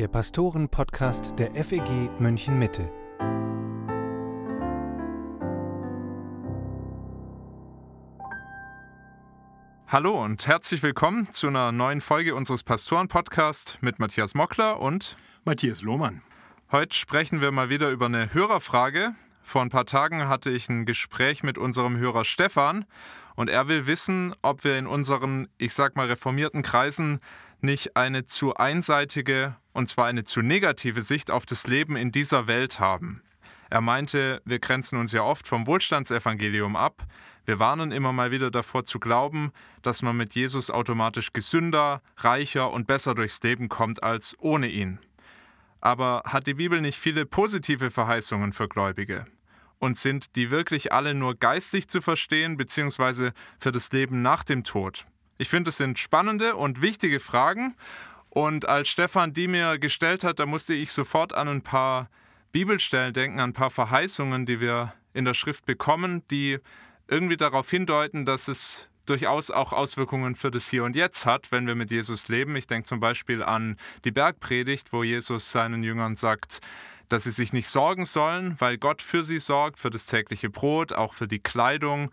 der 0.00 0.08
Pastoren-Podcast 0.08 1.34
der 1.38 1.54
FEG 1.62 2.08
München 2.18 2.58
Mitte. 2.58 2.90
Hallo 9.86 10.24
und 10.24 10.46
herzlich 10.46 10.82
willkommen 10.82 11.30
zu 11.32 11.48
einer 11.48 11.70
neuen 11.70 12.00
Folge 12.00 12.34
unseres 12.34 12.62
Pastoren-Podcasts 12.62 13.76
mit 13.82 13.98
Matthias 13.98 14.34
Mockler 14.34 14.80
und 14.80 15.18
Matthias 15.44 15.82
Lohmann. 15.82 16.22
Heute 16.72 16.96
sprechen 16.96 17.42
wir 17.42 17.50
mal 17.50 17.68
wieder 17.68 17.90
über 17.90 18.06
eine 18.06 18.32
Hörerfrage. 18.32 19.14
Vor 19.42 19.60
ein 19.60 19.68
paar 19.68 19.84
Tagen 19.84 20.28
hatte 20.28 20.48
ich 20.48 20.70
ein 20.70 20.86
Gespräch 20.86 21.42
mit 21.42 21.58
unserem 21.58 21.98
Hörer 21.98 22.24
Stefan 22.24 22.86
und 23.36 23.50
er 23.50 23.68
will 23.68 23.86
wissen, 23.86 24.34
ob 24.40 24.64
wir 24.64 24.78
in 24.78 24.86
unseren, 24.86 25.48
ich 25.58 25.74
sag 25.74 25.94
mal, 25.94 26.06
reformierten 26.06 26.62
Kreisen 26.62 27.20
nicht 27.62 27.96
eine 27.96 28.26
zu 28.26 28.54
einseitige 28.54 29.56
und 29.72 29.88
zwar 29.88 30.06
eine 30.06 30.24
zu 30.24 30.42
negative 30.42 31.02
Sicht 31.02 31.30
auf 31.30 31.46
das 31.46 31.66
Leben 31.66 31.96
in 31.96 32.12
dieser 32.12 32.46
Welt 32.46 32.80
haben. 32.80 33.22
Er 33.70 33.80
meinte, 33.80 34.42
wir 34.44 34.58
grenzen 34.58 34.98
uns 34.98 35.12
ja 35.12 35.22
oft 35.22 35.46
vom 35.46 35.66
Wohlstandsevangelium 35.66 36.74
ab. 36.74 37.06
Wir 37.44 37.60
warnen 37.60 37.92
immer 37.92 38.12
mal 38.12 38.32
wieder 38.32 38.50
davor 38.50 38.84
zu 38.84 38.98
glauben, 38.98 39.52
dass 39.82 40.02
man 40.02 40.16
mit 40.16 40.34
Jesus 40.34 40.70
automatisch 40.70 41.32
gesünder, 41.32 42.02
reicher 42.16 42.72
und 42.72 42.88
besser 42.88 43.14
durchs 43.14 43.40
Leben 43.42 43.68
kommt 43.68 44.02
als 44.02 44.36
ohne 44.40 44.68
ihn. 44.68 44.98
Aber 45.80 46.22
hat 46.26 46.46
die 46.46 46.54
Bibel 46.54 46.80
nicht 46.80 46.98
viele 46.98 47.24
positive 47.26 47.90
Verheißungen 47.90 48.52
für 48.52 48.68
Gläubige? 48.68 49.26
Und 49.78 49.96
sind 49.96 50.36
die 50.36 50.50
wirklich 50.50 50.92
alle 50.92 51.14
nur 51.14 51.36
geistlich 51.36 51.88
zu 51.88 52.02
verstehen, 52.02 52.56
beziehungsweise 52.56 53.32
für 53.58 53.72
das 53.72 53.90
Leben 53.92 54.20
nach 54.20 54.44
dem 54.44 54.62
Tod? 54.62 55.06
Ich 55.40 55.48
finde, 55.48 55.70
es 55.70 55.78
sind 55.78 55.98
spannende 55.98 56.54
und 56.54 56.82
wichtige 56.82 57.18
Fragen. 57.18 57.74
Und 58.28 58.68
als 58.68 58.90
Stefan 58.90 59.32
die 59.32 59.48
mir 59.48 59.78
gestellt 59.78 60.22
hat, 60.22 60.38
da 60.38 60.44
musste 60.44 60.74
ich 60.74 60.92
sofort 60.92 61.32
an 61.32 61.48
ein 61.48 61.62
paar 61.62 62.10
Bibelstellen 62.52 63.14
denken, 63.14 63.40
an 63.40 63.50
ein 63.50 63.54
paar 63.54 63.70
Verheißungen, 63.70 64.44
die 64.44 64.60
wir 64.60 64.92
in 65.14 65.24
der 65.24 65.32
Schrift 65.32 65.64
bekommen, 65.64 66.22
die 66.30 66.58
irgendwie 67.08 67.38
darauf 67.38 67.70
hindeuten, 67.70 68.26
dass 68.26 68.48
es 68.48 68.86
durchaus 69.06 69.50
auch 69.50 69.72
Auswirkungen 69.72 70.36
für 70.36 70.50
das 70.50 70.68
Hier 70.68 70.84
und 70.84 70.94
Jetzt 70.94 71.24
hat, 71.24 71.50
wenn 71.50 71.66
wir 71.66 71.74
mit 71.74 71.90
Jesus 71.90 72.28
leben. 72.28 72.54
Ich 72.54 72.66
denke 72.66 72.86
zum 72.86 73.00
Beispiel 73.00 73.42
an 73.42 73.78
die 74.04 74.10
Bergpredigt, 74.10 74.92
wo 74.92 75.04
Jesus 75.04 75.50
seinen 75.50 75.82
Jüngern 75.82 76.16
sagt, 76.16 76.60
dass 77.10 77.24
sie 77.24 77.30
sich 77.30 77.52
nicht 77.52 77.68
sorgen 77.68 78.04
sollen, 78.04 78.56
weil 78.58 78.78
Gott 78.78 79.02
für 79.02 79.24
sie 79.24 79.40
sorgt, 79.40 79.78
für 79.78 79.90
das 79.90 80.06
tägliche 80.06 80.48
Brot, 80.48 80.92
auch 80.92 81.12
für 81.12 81.26
die 81.26 81.40
Kleidung. 81.40 82.10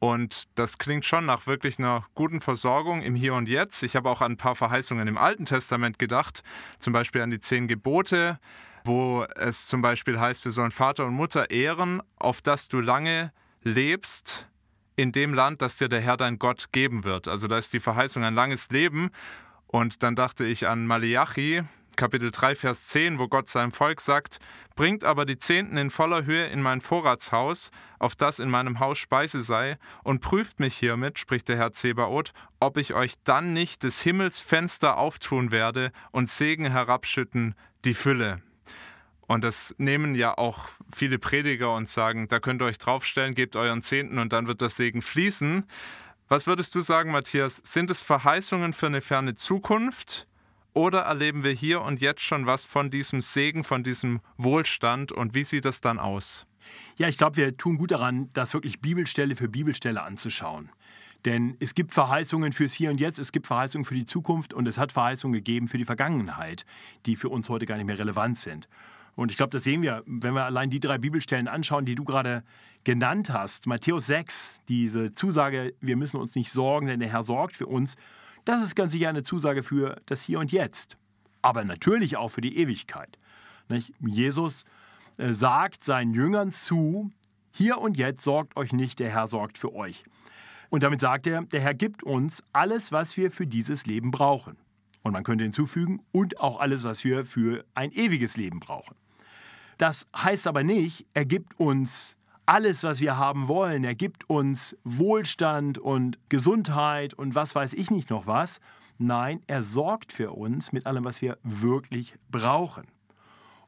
Und 0.00 0.44
das 0.54 0.78
klingt 0.78 1.04
schon 1.04 1.26
nach 1.26 1.46
wirklich 1.46 1.78
einer 1.78 2.06
guten 2.14 2.40
Versorgung 2.40 3.02
im 3.02 3.14
Hier 3.14 3.34
und 3.34 3.50
Jetzt. 3.50 3.82
Ich 3.82 3.94
habe 3.96 4.08
auch 4.08 4.22
an 4.22 4.32
ein 4.32 4.36
paar 4.38 4.56
Verheißungen 4.56 5.06
im 5.06 5.18
Alten 5.18 5.44
Testament 5.44 5.98
gedacht, 5.98 6.42
zum 6.78 6.94
Beispiel 6.94 7.20
an 7.20 7.30
die 7.30 7.38
zehn 7.38 7.68
Gebote, 7.68 8.40
wo 8.84 9.24
es 9.36 9.66
zum 9.66 9.82
Beispiel 9.82 10.18
heißt, 10.18 10.42
wir 10.46 10.52
sollen 10.52 10.70
Vater 10.70 11.04
und 11.04 11.12
Mutter 11.12 11.50
ehren, 11.50 12.02
auf 12.16 12.40
dass 12.40 12.68
du 12.68 12.80
lange 12.80 13.30
lebst 13.62 14.48
in 14.96 15.12
dem 15.12 15.34
Land, 15.34 15.60
das 15.60 15.76
dir 15.76 15.90
der 15.90 16.00
Herr 16.00 16.16
dein 16.16 16.38
Gott 16.38 16.72
geben 16.72 17.04
wird. 17.04 17.28
Also 17.28 17.46
da 17.46 17.58
ist 17.58 17.74
die 17.74 17.80
Verheißung 17.80 18.24
ein 18.24 18.34
langes 18.34 18.70
Leben. 18.70 19.10
Und 19.66 20.02
dann 20.02 20.16
dachte 20.16 20.46
ich 20.46 20.66
an 20.66 20.86
Malachi, 20.86 21.62
Kapitel 22.00 22.30
3, 22.30 22.54
Vers 22.54 22.88
10, 22.88 23.18
wo 23.18 23.28
Gott 23.28 23.46
seinem 23.46 23.72
Volk 23.72 24.00
sagt, 24.00 24.38
Bringt 24.74 25.04
aber 25.04 25.26
die 25.26 25.36
Zehnten 25.36 25.76
in 25.76 25.90
voller 25.90 26.24
Höhe 26.24 26.46
in 26.46 26.62
mein 26.62 26.80
Vorratshaus, 26.80 27.70
auf 27.98 28.16
das 28.16 28.38
in 28.38 28.48
meinem 28.48 28.80
Haus 28.80 28.96
Speise 28.96 29.42
sei, 29.42 29.76
und 30.02 30.22
prüft 30.22 30.60
mich 30.60 30.74
hiermit, 30.74 31.18
spricht 31.18 31.50
der 31.50 31.58
Herr 31.58 31.74
Zebaoth, 31.74 32.32
ob 32.58 32.78
ich 32.78 32.94
euch 32.94 33.16
dann 33.24 33.52
nicht 33.52 33.82
des 33.82 34.00
Himmels 34.00 34.40
Fenster 34.40 34.96
auftun 34.96 35.50
werde 35.50 35.92
und 36.10 36.30
Segen 36.30 36.70
herabschütten, 36.70 37.54
die 37.84 37.92
Fülle. 37.92 38.40
Und 39.26 39.44
das 39.44 39.74
nehmen 39.76 40.14
ja 40.14 40.38
auch 40.38 40.70
viele 40.90 41.18
Prediger 41.18 41.74
und 41.74 41.86
sagen, 41.86 42.28
da 42.28 42.40
könnt 42.40 42.62
ihr 42.62 42.64
euch 42.64 42.78
draufstellen, 42.78 43.34
gebt 43.34 43.56
euren 43.56 43.82
Zehnten 43.82 44.18
und 44.18 44.32
dann 44.32 44.46
wird 44.46 44.62
der 44.62 44.70
Segen 44.70 45.02
fließen. 45.02 45.68
Was 46.28 46.46
würdest 46.46 46.74
du 46.74 46.80
sagen, 46.80 47.12
Matthias? 47.12 47.56
Sind 47.58 47.90
es 47.90 48.00
Verheißungen 48.00 48.72
für 48.72 48.86
eine 48.86 49.02
ferne 49.02 49.34
Zukunft? 49.34 50.29
Oder 50.72 51.00
erleben 51.00 51.44
wir 51.44 51.52
hier 51.52 51.82
und 51.82 52.00
jetzt 52.00 52.22
schon 52.22 52.46
was 52.46 52.64
von 52.64 52.90
diesem 52.90 53.20
Segen, 53.20 53.64
von 53.64 53.82
diesem 53.82 54.20
Wohlstand? 54.36 55.12
Und 55.12 55.34
wie 55.34 55.44
sieht 55.44 55.64
das 55.64 55.80
dann 55.80 55.98
aus? 55.98 56.46
Ja, 56.96 57.08
ich 57.08 57.18
glaube, 57.18 57.36
wir 57.36 57.56
tun 57.56 57.78
gut 57.78 57.90
daran, 57.90 58.30
das 58.32 58.54
wirklich 58.54 58.80
Bibelstelle 58.80 59.34
für 59.34 59.48
Bibelstelle 59.48 60.02
anzuschauen. 60.02 60.70
Denn 61.24 61.56
es 61.60 61.74
gibt 61.74 61.92
Verheißungen 61.92 62.52
fürs 62.52 62.72
Hier 62.72 62.90
und 62.90 63.00
Jetzt, 63.00 63.18
es 63.18 63.32
gibt 63.32 63.46
Verheißungen 63.46 63.84
für 63.84 63.94
die 63.94 64.06
Zukunft 64.06 64.54
und 64.54 64.66
es 64.66 64.78
hat 64.78 64.92
Verheißungen 64.92 65.34
gegeben 65.34 65.68
für 65.68 65.76
die 65.76 65.84
Vergangenheit, 65.84 66.64
die 67.04 67.16
für 67.16 67.28
uns 67.28 67.48
heute 67.48 67.66
gar 67.66 67.76
nicht 67.76 67.86
mehr 67.86 67.98
relevant 67.98 68.38
sind. 68.38 68.68
Und 69.16 69.30
ich 69.30 69.36
glaube, 69.36 69.50
das 69.50 69.64
sehen 69.64 69.82
wir, 69.82 70.02
wenn 70.06 70.34
wir 70.34 70.44
allein 70.44 70.70
die 70.70 70.80
drei 70.80 70.96
Bibelstellen 70.96 71.48
anschauen, 71.48 71.84
die 71.84 71.94
du 71.94 72.04
gerade 72.04 72.42
genannt 72.84 73.30
hast. 73.30 73.66
Matthäus 73.66 74.06
6, 74.06 74.62
diese 74.68 75.14
Zusage, 75.14 75.74
wir 75.80 75.96
müssen 75.96 76.16
uns 76.16 76.34
nicht 76.34 76.50
sorgen, 76.50 76.86
denn 76.86 77.00
der 77.00 77.10
Herr 77.10 77.22
sorgt 77.22 77.56
für 77.56 77.66
uns. 77.66 77.96
Das 78.44 78.64
ist 78.64 78.74
ganz 78.74 78.92
sicher 78.92 79.08
eine 79.08 79.22
Zusage 79.22 79.62
für 79.62 80.00
das 80.06 80.22
Hier 80.22 80.38
und 80.38 80.52
Jetzt, 80.52 80.96
aber 81.42 81.64
natürlich 81.64 82.16
auch 82.16 82.28
für 82.28 82.40
die 82.40 82.56
Ewigkeit. 82.58 83.18
Jesus 84.00 84.64
äh, 85.16 85.32
sagt 85.32 85.84
seinen 85.84 86.14
Jüngern 86.14 86.50
zu, 86.50 87.10
hier 87.52 87.78
und 87.78 87.96
jetzt 87.96 88.24
sorgt 88.24 88.56
euch 88.56 88.72
nicht, 88.72 88.98
der 88.98 89.10
Herr 89.10 89.26
sorgt 89.26 89.58
für 89.58 89.74
euch. 89.74 90.04
Und 90.70 90.82
damit 90.82 91.00
sagt 91.00 91.26
er, 91.26 91.42
der 91.42 91.60
Herr 91.60 91.74
gibt 91.74 92.02
uns 92.02 92.42
alles, 92.52 92.92
was 92.92 93.16
wir 93.16 93.30
für 93.30 93.46
dieses 93.46 93.86
Leben 93.86 94.10
brauchen. 94.10 94.56
Und 95.02 95.12
man 95.12 95.24
könnte 95.24 95.44
hinzufügen, 95.44 96.00
und 96.12 96.40
auch 96.40 96.60
alles, 96.60 96.84
was 96.84 97.04
wir 97.04 97.24
für 97.24 97.64
ein 97.74 97.90
ewiges 97.92 98.36
Leben 98.36 98.60
brauchen. 98.60 98.94
Das 99.78 100.06
heißt 100.16 100.46
aber 100.46 100.62
nicht, 100.62 101.06
er 101.14 101.24
gibt 101.24 101.58
uns 101.58 102.16
alles, 102.50 102.82
was 102.82 103.00
wir 103.00 103.16
haben 103.16 103.46
wollen. 103.46 103.84
Er 103.84 103.94
gibt 103.94 104.28
uns 104.28 104.76
Wohlstand 104.82 105.78
und 105.78 106.18
Gesundheit 106.28 107.14
und 107.14 107.36
was 107.36 107.54
weiß 107.54 107.74
ich 107.74 107.92
nicht 107.92 108.10
noch 108.10 108.26
was. 108.26 108.58
Nein, 108.98 109.40
er 109.46 109.62
sorgt 109.62 110.12
für 110.12 110.32
uns 110.32 110.72
mit 110.72 110.84
allem, 110.84 111.04
was 111.04 111.22
wir 111.22 111.38
wirklich 111.44 112.16
brauchen. 112.28 112.88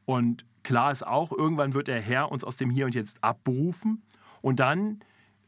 Und 0.05 0.45
klar 0.65 0.91
ist 0.91 1.07
auch, 1.07 1.31
irgendwann 1.31 1.75
wird 1.75 1.87
der 1.87 2.01
Herr 2.01 2.33
uns 2.33 2.43
aus 2.43 2.57
dem 2.57 2.71
Hier 2.71 2.87
und 2.87 2.97
Jetzt 2.97 3.23
abberufen 3.23 4.03
und 4.41 4.59
dann 4.59 4.99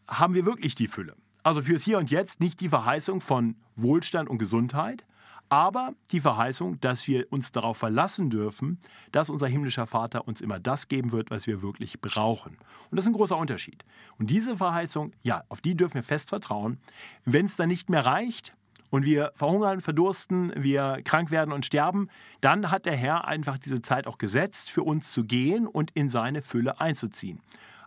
haben 0.07 0.35
wir 0.35 0.47
wirklich 0.47 0.77
die 0.77 0.87
Fülle. 0.87 1.17
Also 1.43 1.61
fürs 1.61 1.83
Hier 1.83 1.99
und 1.99 2.13
Jetzt 2.13 2.39
nicht 2.39 2.61
die 2.61 2.69
Verheißung 2.69 3.21
von 3.21 3.57
Wohlstand 3.75 4.31
und 4.31 4.39
Gesundheit, 4.39 5.05
aber 5.49 5.95
die 6.11 6.21
Verheißung, 6.21 6.81
dass 6.81 7.07
wir 7.07 7.31
uns 7.33 7.53
darauf 7.53 7.77
verlassen 7.77 8.31
dürfen, 8.31 8.79
dass 9.13 9.31
unser 9.31 9.47
himmlischer 9.47 9.87
Vater 9.87 10.27
uns 10.27 10.41
immer 10.41 10.59
das 10.59 10.89
geben 10.89 11.13
wird, 11.13 11.31
was 11.31 11.47
wir 11.47 11.63
wirklich 11.63 12.01
brauchen. 12.01 12.57
Und 12.91 12.97
das 12.97 13.05
ist 13.05 13.09
ein 13.09 13.15
großer 13.15 13.37
Unterschied. 13.37 13.85
Und 14.19 14.31
diese 14.31 14.57
Verheißung, 14.57 15.13
ja, 15.23 15.45
auf 15.49 15.61
die 15.61 15.77
dürfen 15.77 15.95
wir 15.95 16.03
fest 16.03 16.31
vertrauen. 16.31 16.79
Wenn 17.25 17.47
es 17.47 17.57
dann 17.57 17.69
nicht 17.69 17.91
mehr 17.91 18.05
reicht, 18.05 18.55
und 18.95 19.05
wir 19.05 19.33
verhungern, 19.35 19.81
verdursten, 19.81 20.53
wir 20.55 21.01
krank 21.03 21.33
werden 21.33 21.53
und 21.53 21.67
sterben, 21.67 22.09
dann 22.41 22.71
hat 22.71 22.87
der 22.87 22.95
Herr 22.95 23.27
einfach 23.27 23.59
diese 23.59 23.83
Zeit 23.83 24.07
auch 24.07 24.19
gesetzt, 24.19 24.71
für 24.71 24.85
uns 24.85 25.11
zu 25.11 25.25
gehen 25.25 25.67
und 25.67 25.91
in 25.95 26.09
seine 26.11 26.43
Fülle 26.43 26.81
einzuziehen. 26.81 27.41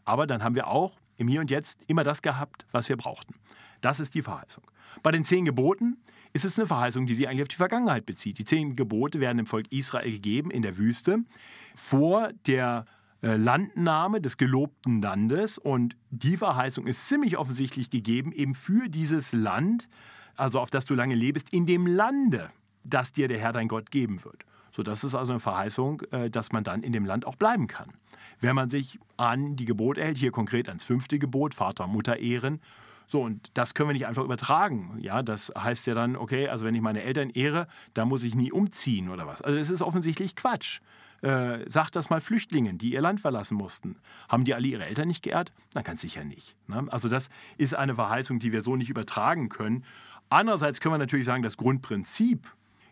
Aber 0.04 0.28
dann 0.28 0.44
haben 0.44 0.56
wir 0.56 0.68
auch 0.68 1.00
im 1.16 1.30
Hier 1.30 1.40
und 1.40 1.50
Jetzt 1.50 1.80
immer 1.88 2.04
das 2.04 2.22
gehabt, 2.22 2.66
was 2.74 2.90
wir 2.90 2.98
brauchten. 2.98 3.36
Das 3.80 4.02
ist 4.02 4.16
die 4.16 4.22
Verheißung. 4.22 4.64
Bei 5.04 5.12
den 5.12 5.26
zehn 5.26 5.46
Geboten 5.46 5.98
ist 6.34 6.46
es 6.46 6.58
eine 6.58 6.68
Verheißung, 6.68 7.06
die 7.06 7.16
sich 7.16 7.28
eigentlich 7.28 7.44
auf 7.44 7.48
die 7.48 7.56
Vergangenheit 7.56 8.06
bezieht. 8.06 8.38
Die 8.38 8.46
zehn 8.46 8.76
Gebote 8.76 9.20
werden 9.20 9.38
dem 9.38 9.48
Volk 9.48 9.72
Israel 9.72 10.12
gegeben 10.12 10.52
in 10.52 10.62
der 10.62 10.78
Wüste 10.78 11.20
vor 11.76 12.30
der 12.46 12.86
äh, 13.22 13.36
Landnahme 13.36 14.22
des 14.22 14.38
gelobten 14.38 15.02
Landes. 15.02 15.58
Und 15.58 15.96
die 16.12 16.38
Verheißung 16.38 16.88
ist 16.88 17.08
ziemlich 17.08 17.38
offensichtlich 17.38 17.90
gegeben, 17.90 18.32
eben 18.32 18.56
für 18.56 18.90
dieses 18.90 19.34
Land, 19.34 19.90
also 20.36 20.60
auf 20.60 20.70
das 20.70 20.86
du 20.86 20.94
lange 20.94 21.16
lebst, 21.16 21.50
in 21.52 21.66
dem 21.66 21.88
Lande, 21.88 22.52
das 22.84 23.12
dir 23.12 23.28
der 23.28 23.40
Herr 23.40 23.54
dein 23.54 23.68
Gott 23.68 23.92
geben 23.92 24.24
wird. 24.24 24.44
So, 24.72 24.84
das 24.84 25.04
ist 25.04 25.16
also 25.16 25.32
eine 25.32 25.40
Verheißung, 25.40 26.02
äh, 26.12 26.30
dass 26.30 26.52
man 26.52 26.64
dann 26.64 26.84
in 26.84 26.92
dem 26.92 27.06
Land 27.06 27.26
auch 27.26 27.36
bleiben 27.36 27.68
kann. 27.68 27.94
Wenn 28.40 28.56
man 28.56 28.70
sich 28.70 29.00
an 29.18 29.56
die 29.56 29.66
Gebote 29.66 30.04
hält, 30.04 30.18
hier 30.18 30.32
konkret 30.32 30.68
ans 30.68 30.84
fünfte 30.84 31.18
Gebot, 31.18 31.56
Vater 31.56 31.86
und 31.86 31.94
Mutter 31.94 32.18
ehren, 32.18 32.62
so, 33.08 33.22
und 33.22 33.52
das 33.54 33.74
können 33.74 33.90
wir 33.90 33.94
nicht 33.94 34.06
einfach 34.06 34.24
übertragen. 34.24 34.98
Ja, 35.00 35.24
das 35.24 35.54
heißt 35.58 35.88
ja 35.88 35.96
dann, 35.96 36.18
okay, 36.18 36.50
also 36.50 36.66
wenn 36.66 36.76
ich 36.76 36.82
meine 36.82 37.04
Eltern 37.04 37.30
ehre, 37.30 37.68
dann 37.94 38.10
muss 38.10 38.24
ich 38.24 38.36
nie 38.36 38.52
umziehen 38.52 39.10
oder 39.10 39.26
was. 39.26 39.42
Also 39.42 39.58
es 39.58 39.70
ist 39.70 39.82
offensichtlich 39.82 40.36
Quatsch. 40.36 40.82
Äh, 41.22 41.68
sagt 41.68 41.96
das 41.96 42.12
mal 42.12 42.22
Flüchtlingen, 42.22 42.78
die 42.78 42.92
ihr 42.92 43.02
Land 43.02 43.22
verlassen 43.22 43.56
mussten. 43.56 43.96
Haben 44.30 44.44
die 44.44 44.54
alle 44.54 44.68
ihre 44.68 44.86
Eltern 44.86 45.08
nicht 45.08 45.24
geehrt? 45.24 45.52
Na, 45.74 45.82
ganz 45.82 46.02
sicher 46.02 46.24
nicht. 46.24 46.56
Ne? 46.68 46.86
Also 46.90 47.10
das 47.10 47.30
ist 47.58 47.74
eine 47.74 47.96
Verheißung, 47.96 48.40
die 48.40 48.52
wir 48.52 48.62
so 48.62 48.76
nicht 48.76 48.90
übertragen 48.90 49.50
können. 49.50 49.84
Andererseits 50.30 50.80
können 50.80 50.94
wir 50.94 51.00
natürlich 51.00 51.26
sagen, 51.26 51.42
das 51.42 51.58
Grundprinzip 51.58 52.46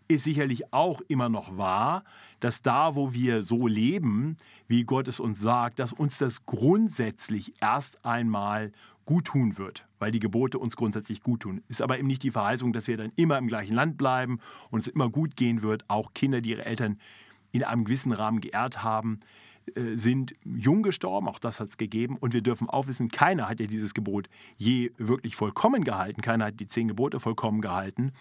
ist 0.08 0.24
sicherlich 0.24 0.74
auch 0.74 1.02
immer 1.08 1.30
noch 1.30 1.58
wahr, 1.58 2.04
dass 2.40 2.62
da, 2.62 2.96
wo 2.96 3.14
wir 3.14 3.44
so 3.44 3.68
leben, 3.68 4.38
wie 4.68 4.84
Gott 4.84 5.08
es 5.08 5.20
uns 5.20 5.40
sagt, 5.40 5.80
dass 5.80 5.94
uns 5.94 6.18
das 6.18 6.46
grundsätzlich 6.46 7.54
erst 7.62 8.04
einmal 8.06 8.72
gut 9.06 9.26
tun 9.26 9.58
wird, 9.58 9.86
weil 10.00 10.12
die 10.12 10.20
Gebote 10.20 10.60
uns 10.60 10.76
grundsätzlich 10.76 11.22
gut 11.22 11.42
tun. 11.42 11.64
Ist 11.68 11.82
aber 11.82 11.98
eben 12.00 12.08
nicht 12.08 12.24
die 12.24 12.32
Verheißung, 12.32 12.74
dass 12.74 12.88
wir 12.88 12.98
dann 12.98 13.12
immer 13.16 13.38
im 13.38 13.48
gleichen 13.48 13.76
Land 13.76 13.98
bleiben 13.98 14.40
und 14.72 14.80
es 14.80 14.88
immer 14.88 15.10
gut 15.10 15.36
gehen 15.36 15.62
wird. 15.62 15.86
Auch 15.88 16.14
Kinder, 16.14 16.42
die 16.42 16.52
ihre 16.52 16.66
Eltern 16.66 17.00
in 17.52 17.64
einem 17.64 17.86
gewissen 17.86 18.12
Rahmen 18.12 18.42
geehrt 18.42 18.84
haben, 18.84 19.20
äh, 19.74 19.98
sind 19.98 20.34
jung 20.44 20.84
gestorben, 20.84 21.28
auch 21.28 21.40
das 21.40 21.60
hat 21.60 21.70
es 21.70 21.78
gegeben. 21.78 22.18
Und 22.18 22.34
wir 22.34 22.42
dürfen 22.42 22.70
auch 22.70 22.88
wissen, 22.88 23.10
keiner 23.10 23.50
hat 23.50 23.60
ja 23.60 23.68
dieses 23.68 23.94
Gebot 23.94 24.30
je 24.58 24.92
wirklich 24.98 25.36
vollkommen 25.36 25.84
gehalten. 25.84 26.22
Keiner 26.22 26.46
hat 26.46 26.60
die 26.60 26.68
zehn 26.68 26.88
Gebote 26.88 27.20
vollkommen 27.20 27.62
gehalten. 27.62 28.12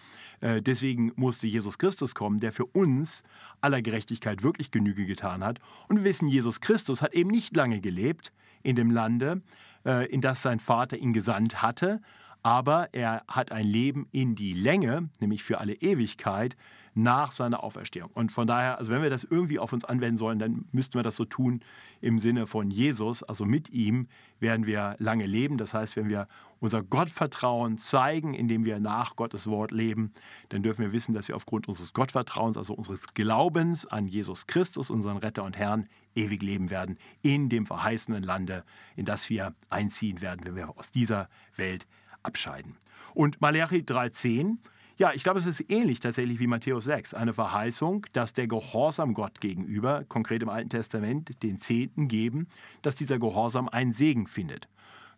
Äh, 0.41 0.63
deswegen 0.63 1.13
musste 1.17 1.47
Jesus 1.47 1.79
Christus 1.79 2.15
kommen, 2.15 2.41
der 2.41 2.53
für 2.53 2.67
uns 2.67 3.23
aller 3.61 3.83
Gerechtigkeit 3.83 4.43
wirklich 4.43 4.71
Genüge 4.71 5.07
getan 5.07 5.45
hat. 5.45 5.61
Und 5.89 5.97
wir 5.97 6.05
wissen, 6.05 6.29
Jesus 6.29 6.61
Christus 6.61 7.03
hat 7.03 7.15
eben 7.15 7.31
nicht 7.31 7.55
lange 7.57 7.81
gelebt 7.81 8.33
in 8.63 8.77
dem 8.77 8.91
Lande, 8.91 9.43
in 9.85 10.21
das 10.21 10.43
sein 10.43 10.61
Vater 10.61 10.97
ihn 10.97 11.13
gesandt 11.13 11.63
hatte, 11.63 12.01
aber 12.45 12.91
er 12.93 13.25
hat 13.27 13.51
ein 13.53 13.67
Leben 13.67 14.07
in 14.13 14.37
die 14.37 14.53
Länge, 14.53 15.09
nämlich 15.19 15.43
für 15.43 15.59
alle 15.59 15.75
Ewigkeit, 15.75 16.57
nach 16.95 17.33
seiner 17.33 17.65
Auferstehung. 17.65 18.11
Und 18.15 18.31
von 18.31 18.47
daher, 18.47 18.79
also 18.79 18.93
wenn 18.93 19.03
wir 19.03 19.11
das 19.11 19.25
irgendwie 19.25 19.59
auf 19.59 19.73
uns 19.73 19.85
anwenden 19.85 20.19
sollen, 20.19 20.39
dann 20.39 20.67
müssten 20.71 20.95
wir 20.95 21.03
das 21.03 21.17
so 21.17 21.25
tun 21.25 21.61
im 22.01 22.19
Sinne 22.19 22.47
von 22.47 22.71
Jesus. 22.71 23.23
Also 23.23 23.47
mit 23.47 23.71
ihm 23.71 24.07
werden 24.41 24.67
wir 24.67 24.95
lange 24.99 25.27
leben. 25.27 25.59
Das 25.59 25.75
heißt, 25.75 25.97
wenn 25.97 26.09
wir 26.09 26.27
unser 26.61 26.83
Gottvertrauen 26.83 27.79
zeigen, 27.79 28.35
indem 28.35 28.65
wir 28.65 28.79
nach 28.79 29.17
Gottes 29.17 29.49
Wort 29.49 29.73
leben, 29.73 30.13
dann 30.51 30.63
dürfen 30.63 30.83
wir 30.83 30.93
wissen, 30.93 31.15
dass 31.15 31.27
wir 31.27 31.37
aufgrund 31.37 31.67
unseres 31.67 31.95
Gottvertrauens, 31.95 32.57
also 32.57 32.75
unseres 32.75 33.01
Glaubens 33.15 33.87
an 33.87 34.07
Jesus 34.07 34.47
Christus, 34.47 34.91
unseren 34.91 35.17
Retter 35.17 35.45
und 35.45 35.57
Herrn, 35.57 35.89
ewig 36.15 36.43
leben 36.43 36.71
werden 36.71 36.99
in 37.23 37.49
dem 37.49 37.67
verheißenen 37.67 38.23
Lande, 38.23 38.65
in 38.97 39.05
das 39.05 39.31
wir 39.31 39.55
einziehen 39.69 40.21
werden, 40.21 40.43
wenn 40.45 40.55
wir 40.55 40.79
aus 40.79 40.93
dieser 40.93 41.29
Welt 41.57 41.87
abscheiden. 42.25 42.77
Und 43.15 43.41
Malachi 43.41 43.79
3,10 43.79 44.59
ja, 44.97 45.13
ich 45.13 45.25
glaube, 45.25 45.41
es 45.41 45.47
ist 45.47 45.69
ähnlich 45.73 45.99
tatsächlich 45.99 46.39
wie 46.39 46.47
Matthäus 46.47 46.85
6. 46.85 47.15
Eine 47.15 47.33
Verheißung, 47.33 48.07
dass 48.13 48.33
der 48.33 48.47
Gehorsam 48.47 49.13
Gott 49.13 49.41
gegenüber, 49.41 50.05
konkret 50.09 50.41
im 50.41 50.49
Alten 50.49 50.71
Testament, 50.71 51.43
den 51.43 51.59
Zehnten 51.59 52.07
geben, 52.07 52.47
dass 52.83 52.95
dieser 52.95 53.19
Gehorsam 53.19 53.69
einen 53.69 53.93
Segen 53.93 54.29
findet. 54.29 54.69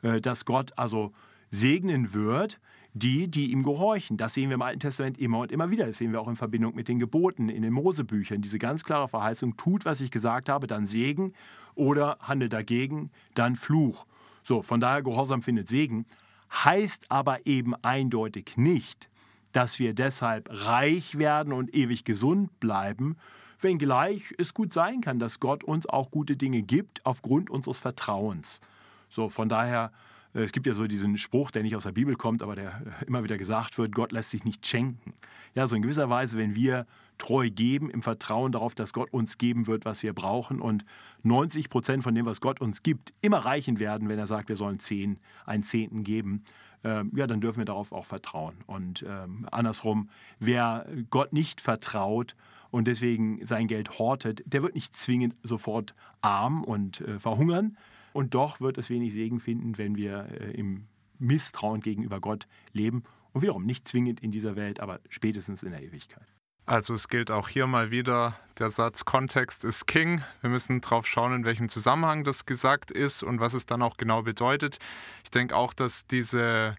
Äh, 0.00 0.22
dass 0.22 0.46
Gott 0.46 0.72
also 0.76 1.12
segnen 1.50 2.14
wird, 2.14 2.58
die, 2.94 3.28
die 3.28 3.50
ihm 3.52 3.62
gehorchen. 3.62 4.16
Das 4.16 4.32
sehen 4.32 4.48
wir 4.48 4.54
im 4.54 4.62
Alten 4.62 4.80
Testament 4.80 5.18
immer 5.18 5.40
und 5.40 5.52
immer 5.52 5.70
wieder. 5.70 5.86
Das 5.86 5.98
sehen 5.98 6.12
wir 6.12 6.22
auch 6.22 6.28
in 6.28 6.36
Verbindung 6.36 6.74
mit 6.74 6.88
den 6.88 6.98
Geboten 6.98 7.50
in 7.50 7.60
den 7.60 7.74
Mosebüchern. 7.74 8.40
Diese 8.40 8.58
ganz 8.58 8.82
klare 8.84 9.08
Verheißung, 9.08 9.58
tut, 9.58 9.84
was 9.84 10.00
ich 10.00 10.10
gesagt 10.10 10.48
habe, 10.48 10.66
dann 10.66 10.86
Segen 10.86 11.34
oder 11.74 12.16
handelt 12.20 12.54
dagegen, 12.54 13.10
dann 13.34 13.56
Fluch. 13.56 14.06
So, 14.42 14.62
von 14.62 14.80
daher 14.80 15.02
Gehorsam 15.02 15.42
findet 15.42 15.68
Segen, 15.68 16.06
heißt 16.52 17.10
aber 17.10 17.46
eben 17.46 17.74
eindeutig 17.82 18.56
nicht, 18.56 19.08
dass 19.52 19.78
wir 19.78 19.94
deshalb 19.94 20.48
reich 20.50 21.18
werden 21.18 21.52
und 21.52 21.74
ewig 21.74 22.04
gesund 22.04 22.60
bleiben, 22.60 23.16
wenngleich 23.60 24.34
es 24.38 24.54
gut 24.54 24.72
sein 24.72 25.00
kann, 25.00 25.18
dass 25.18 25.40
Gott 25.40 25.64
uns 25.64 25.86
auch 25.86 26.10
gute 26.10 26.36
Dinge 26.36 26.62
gibt 26.62 27.04
aufgrund 27.06 27.50
unseres 27.50 27.80
Vertrauens. 27.80 28.60
So, 29.08 29.28
von 29.28 29.48
daher, 29.48 29.92
äh, 30.34 30.42
es 30.42 30.52
gibt 30.52 30.66
ja 30.66 30.74
so 30.74 30.86
diesen 30.86 31.16
Spruch, 31.18 31.50
der 31.50 31.62
nicht 31.62 31.76
aus 31.76 31.84
der 31.84 31.92
Bibel 31.92 32.16
kommt, 32.16 32.42
aber 32.42 32.54
der 32.54 32.82
immer 33.06 33.24
wieder 33.24 33.38
gesagt 33.38 33.78
wird, 33.78 33.94
Gott 33.94 34.12
lässt 34.12 34.30
sich 34.30 34.44
nicht 34.44 34.66
schenken. 34.66 35.14
Ja, 35.54 35.66
so 35.66 35.76
in 35.76 35.82
gewisser 35.82 36.10
Weise, 36.10 36.36
wenn 36.36 36.54
wir 36.54 36.86
treu 37.18 37.50
geben, 37.50 37.90
im 37.90 38.02
Vertrauen 38.02 38.52
darauf, 38.52 38.74
dass 38.74 38.92
Gott 38.92 39.12
uns 39.12 39.38
geben 39.38 39.66
wird, 39.66 39.84
was 39.84 40.02
wir 40.02 40.12
brauchen 40.12 40.60
und 40.60 40.84
90 41.22 41.70
Prozent 41.70 42.02
von 42.02 42.14
dem, 42.14 42.26
was 42.26 42.40
Gott 42.40 42.60
uns 42.60 42.82
gibt, 42.82 43.12
immer 43.20 43.38
reichen 43.38 43.78
werden, 43.78 44.08
wenn 44.08 44.18
er 44.18 44.26
sagt, 44.26 44.48
wir 44.48 44.56
sollen 44.56 44.78
zehn, 44.78 45.18
einen 45.44 45.64
Zehnten 45.64 46.04
geben, 46.04 46.44
ähm, 46.84 47.10
ja, 47.14 47.26
dann 47.26 47.40
dürfen 47.40 47.58
wir 47.58 47.64
darauf 47.64 47.92
auch 47.92 48.06
vertrauen. 48.06 48.54
Und 48.66 49.04
ähm, 49.08 49.46
andersrum, 49.50 50.08
wer 50.38 50.86
Gott 51.10 51.32
nicht 51.32 51.60
vertraut 51.60 52.36
und 52.70 52.86
deswegen 52.86 53.44
sein 53.44 53.66
Geld 53.66 53.98
hortet, 53.98 54.42
der 54.46 54.62
wird 54.62 54.74
nicht 54.74 54.96
zwingend 54.96 55.34
sofort 55.42 55.94
arm 56.20 56.62
und 56.62 57.00
äh, 57.00 57.18
verhungern. 57.18 57.76
Und 58.12 58.34
doch 58.34 58.60
wird 58.60 58.78
es 58.78 58.88
wenig 58.88 59.12
Segen 59.12 59.40
finden, 59.40 59.78
wenn 59.78 59.96
wir 59.96 60.28
äh, 60.40 60.52
im 60.52 60.86
Misstrauen 61.18 61.80
gegenüber 61.80 62.20
Gott 62.20 62.46
leben. 62.72 63.02
Und 63.32 63.42
wiederum 63.42 63.66
nicht 63.66 63.88
zwingend 63.88 64.20
in 64.20 64.30
dieser 64.30 64.56
Welt, 64.56 64.80
aber 64.80 65.00
spätestens 65.08 65.62
in 65.62 65.72
der 65.72 65.82
Ewigkeit. 65.82 66.35
Also 66.66 66.94
es 66.94 67.06
gilt 67.06 67.30
auch 67.30 67.48
hier 67.48 67.68
mal 67.68 67.92
wieder 67.92 68.36
der 68.58 68.70
Satz 68.70 69.04
Kontext 69.04 69.62
ist 69.62 69.86
King. 69.86 70.24
Wir 70.40 70.50
müssen 70.50 70.80
darauf 70.80 71.06
schauen, 71.06 71.32
in 71.32 71.44
welchem 71.44 71.68
Zusammenhang 71.68 72.24
das 72.24 72.44
gesagt 72.44 72.90
ist 72.90 73.22
und 73.22 73.38
was 73.38 73.54
es 73.54 73.66
dann 73.66 73.82
auch 73.82 73.96
genau 73.96 74.22
bedeutet. 74.22 74.80
Ich 75.22 75.30
denke 75.30 75.54
auch, 75.54 75.72
dass 75.72 76.08
diese 76.08 76.74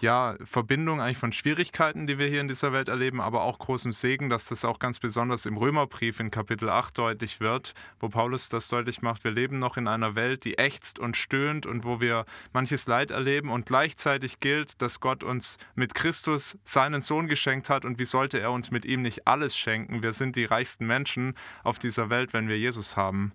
ja, 0.00 0.36
Verbindung 0.44 1.00
eigentlich 1.00 1.18
von 1.18 1.32
Schwierigkeiten, 1.32 2.06
die 2.06 2.18
wir 2.18 2.26
hier 2.26 2.40
in 2.40 2.48
dieser 2.48 2.72
Welt 2.72 2.88
erleben, 2.88 3.20
aber 3.20 3.42
auch 3.42 3.58
großem 3.58 3.92
Segen, 3.92 4.28
dass 4.28 4.46
das 4.46 4.64
auch 4.64 4.78
ganz 4.78 4.98
besonders 4.98 5.46
im 5.46 5.56
Römerbrief 5.56 6.20
in 6.20 6.30
Kapitel 6.30 6.68
8 6.68 6.98
deutlich 6.98 7.40
wird, 7.40 7.74
wo 8.00 8.08
Paulus 8.08 8.48
das 8.48 8.68
deutlich 8.68 9.02
macht, 9.02 9.24
wir 9.24 9.30
leben 9.30 9.58
noch 9.58 9.76
in 9.76 9.88
einer 9.88 10.14
Welt, 10.14 10.44
die 10.44 10.58
ächzt 10.58 10.98
und 10.98 11.16
stöhnt 11.16 11.66
und 11.66 11.84
wo 11.84 12.00
wir 12.00 12.24
manches 12.52 12.86
Leid 12.86 13.10
erleben 13.10 13.50
und 13.50 13.66
gleichzeitig 13.66 14.40
gilt, 14.40 14.80
dass 14.82 15.00
Gott 15.00 15.22
uns 15.22 15.58
mit 15.74 15.94
Christus 15.94 16.58
seinen 16.64 17.00
Sohn 17.00 17.28
geschenkt 17.28 17.70
hat 17.70 17.84
und 17.84 17.98
wie 17.98 18.04
sollte 18.04 18.40
er 18.40 18.50
uns 18.50 18.70
mit 18.70 18.84
ihm 18.84 19.02
nicht 19.02 19.26
alles 19.26 19.56
schenken? 19.56 20.02
Wir 20.02 20.12
sind 20.12 20.36
die 20.36 20.44
reichsten 20.44 20.86
Menschen 20.86 21.34
auf 21.62 21.78
dieser 21.78 22.10
Welt, 22.10 22.32
wenn 22.32 22.48
wir 22.48 22.58
Jesus 22.58 22.96
haben. 22.96 23.32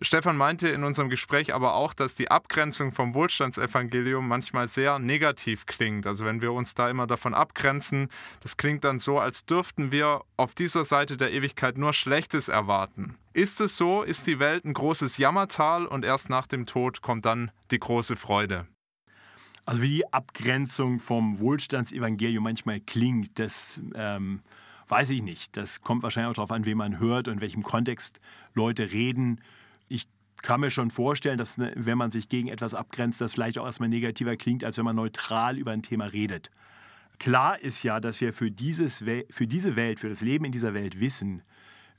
Stefan 0.00 0.36
meinte 0.36 0.68
in 0.68 0.84
unserem 0.84 1.08
Gespräch 1.08 1.52
aber 1.52 1.74
auch, 1.74 1.92
dass 1.92 2.14
die 2.14 2.30
Abgrenzung 2.30 2.92
vom 2.92 3.14
Wohlstandsevangelium 3.14 4.28
manchmal 4.28 4.68
sehr 4.68 5.00
negativ 5.00 5.66
klingt. 5.66 6.06
Also 6.06 6.24
wenn 6.24 6.40
wir 6.40 6.52
uns 6.52 6.74
da 6.74 6.88
immer 6.88 7.08
davon 7.08 7.34
abgrenzen, 7.34 8.08
das 8.40 8.56
klingt 8.56 8.84
dann 8.84 9.00
so, 9.00 9.18
als 9.18 9.44
dürften 9.44 9.90
wir 9.90 10.22
auf 10.36 10.54
dieser 10.54 10.84
Seite 10.84 11.16
der 11.16 11.32
Ewigkeit 11.32 11.78
nur 11.78 11.92
Schlechtes 11.92 12.48
erwarten. 12.48 13.16
Ist 13.32 13.60
es 13.60 13.76
so? 13.76 14.02
Ist 14.02 14.28
die 14.28 14.38
Welt 14.38 14.64
ein 14.64 14.72
großes 14.72 15.18
Jammertal 15.18 15.84
und 15.86 16.04
erst 16.04 16.30
nach 16.30 16.46
dem 16.46 16.66
Tod 16.66 17.02
kommt 17.02 17.24
dann 17.24 17.50
die 17.72 17.80
große 17.80 18.14
Freude? 18.14 18.68
Also 19.64 19.82
wie 19.82 19.88
die 19.88 20.12
Abgrenzung 20.12 21.00
vom 21.00 21.40
Wohlstandsevangelium 21.40 22.44
manchmal 22.44 22.80
klingt, 22.80 23.38
das 23.38 23.80
ähm, 23.94 24.42
weiß 24.88 25.10
ich 25.10 25.22
nicht. 25.22 25.56
Das 25.56 25.82
kommt 25.82 26.04
wahrscheinlich 26.04 26.30
auch 26.30 26.34
darauf 26.34 26.52
an, 26.52 26.66
wen 26.66 26.78
man 26.78 27.00
hört 27.00 27.26
und 27.26 27.34
in 27.34 27.40
welchem 27.40 27.64
Kontext 27.64 28.20
Leute 28.54 28.92
reden 28.92 29.40
kann 30.42 30.60
mir 30.60 30.70
schon 30.70 30.90
vorstellen, 30.90 31.38
dass 31.38 31.58
ne, 31.58 31.72
wenn 31.76 31.98
man 31.98 32.10
sich 32.10 32.28
gegen 32.28 32.48
etwas 32.48 32.74
abgrenzt, 32.74 33.20
das 33.20 33.32
vielleicht 33.32 33.58
auch 33.58 33.66
erstmal 33.66 33.88
negativer 33.88 34.36
klingt, 34.36 34.64
als 34.64 34.78
wenn 34.78 34.84
man 34.84 34.96
neutral 34.96 35.58
über 35.58 35.72
ein 35.72 35.82
Thema 35.82 36.06
redet. 36.06 36.50
Klar 37.18 37.60
ist 37.60 37.82
ja, 37.82 37.98
dass 37.98 38.20
wir 38.20 38.32
für, 38.32 38.50
dieses, 38.50 38.98
für 39.30 39.46
diese 39.46 39.74
Welt, 39.74 39.98
für 39.98 40.08
das 40.08 40.20
Leben 40.20 40.44
in 40.44 40.52
dieser 40.52 40.74
Welt 40.74 41.00
wissen 41.00 41.42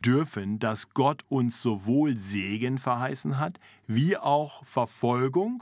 dürfen, 0.03 0.59
dass 0.59 0.93
Gott 0.93 1.25
uns 1.27 1.61
sowohl 1.61 2.15
Segen 2.15 2.77
verheißen 2.77 3.37
hat, 3.37 3.59
wie 3.85 4.15
auch 4.15 4.63
Verfolgung 4.65 5.61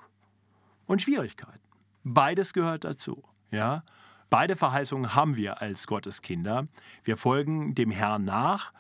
und 0.85 1.01
Schwierigkeiten. 1.01 1.59
Beides 2.03 2.53
gehört 2.53 2.83
dazu. 2.83 3.23
Ja? 3.49 3.83
Beide 4.29 4.55
Verheißungen 4.55 5.15
haben 5.15 5.35
wir 5.37 5.61
als 5.61 5.87
Gottes 5.87 6.21
Kinder. 6.21 6.65
Wir 7.03 7.17
folgen 7.17 7.73
dem 7.73 7.89
Herrn 7.89 8.25
nach 8.25 8.73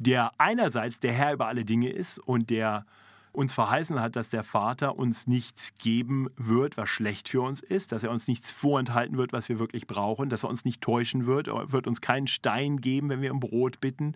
der 0.00 0.32
einerseits 0.38 0.98
der 0.98 1.12
Herr 1.12 1.34
über 1.34 1.46
alle 1.46 1.64
Dinge 1.64 1.90
ist 1.90 2.18
und 2.18 2.48
der 2.48 2.86
uns 3.32 3.54
verheißen 3.54 4.00
hat, 4.00 4.16
dass 4.16 4.28
der 4.28 4.42
Vater 4.42 4.96
uns 4.96 5.26
nichts 5.26 5.74
geben 5.74 6.28
wird, 6.36 6.76
was 6.76 6.88
schlecht 6.88 7.28
für 7.28 7.42
uns 7.42 7.60
ist, 7.60 7.92
dass 7.92 8.02
er 8.02 8.10
uns 8.10 8.26
nichts 8.26 8.50
vorenthalten 8.50 9.16
wird, 9.16 9.32
was 9.32 9.48
wir 9.48 9.58
wirklich 9.58 9.86
brauchen, 9.86 10.28
dass 10.28 10.42
er 10.42 10.50
uns 10.50 10.64
nicht 10.64 10.80
täuschen 10.80 11.26
wird, 11.26 11.48
er 11.48 11.72
wird 11.72 11.86
uns 11.86 12.00
keinen 12.00 12.26
Stein 12.26 12.80
geben, 12.80 13.08
wenn 13.08 13.22
wir 13.22 13.32
um 13.32 13.40
Brot 13.40 13.80
bitten 13.80 14.14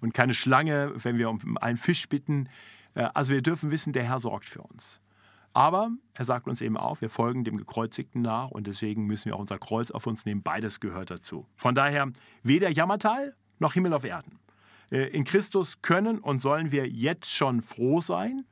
und 0.00 0.14
keine 0.14 0.34
Schlange, 0.34 0.92
wenn 0.96 1.18
wir 1.18 1.28
um 1.28 1.58
einen 1.58 1.78
Fisch 1.78 2.08
bitten. 2.08 2.48
Äh, 2.94 3.08
also 3.14 3.32
wir 3.32 3.42
dürfen 3.42 3.70
wissen, 3.70 3.92
der 3.92 4.04
Herr 4.04 4.20
sorgt 4.20 4.46
für 4.46 4.62
uns. 4.62 5.00
Aber 5.52 5.90
er 6.14 6.24
sagt 6.24 6.48
uns 6.48 6.60
eben 6.60 6.76
auch, 6.76 7.00
wir 7.00 7.08
folgen 7.08 7.44
dem 7.44 7.56
Gekreuzigten 7.56 8.22
nach 8.22 8.50
und 8.50 8.66
deswegen 8.66 9.06
müssen 9.06 9.26
wir 9.26 9.36
auch 9.36 9.40
unser 9.40 9.58
Kreuz 9.58 9.92
auf 9.92 10.06
uns 10.06 10.24
nehmen. 10.24 10.42
Beides 10.42 10.80
gehört 10.80 11.10
dazu. 11.10 11.46
Von 11.56 11.76
daher 11.76 12.10
weder 12.42 12.70
Jammertal 12.70 13.34
noch 13.60 13.74
Himmel 13.74 13.92
auf 13.92 14.04
Erden. 14.04 14.40
Äh, 14.90 15.08
in 15.08 15.24
Christus 15.24 15.80
können 15.80 16.18
und 16.18 16.40
sollen 16.40 16.72
wir 16.72 16.88
jetzt 16.88 17.30
schon 17.30 17.62
froh 17.62 18.00
sein. 18.00 18.44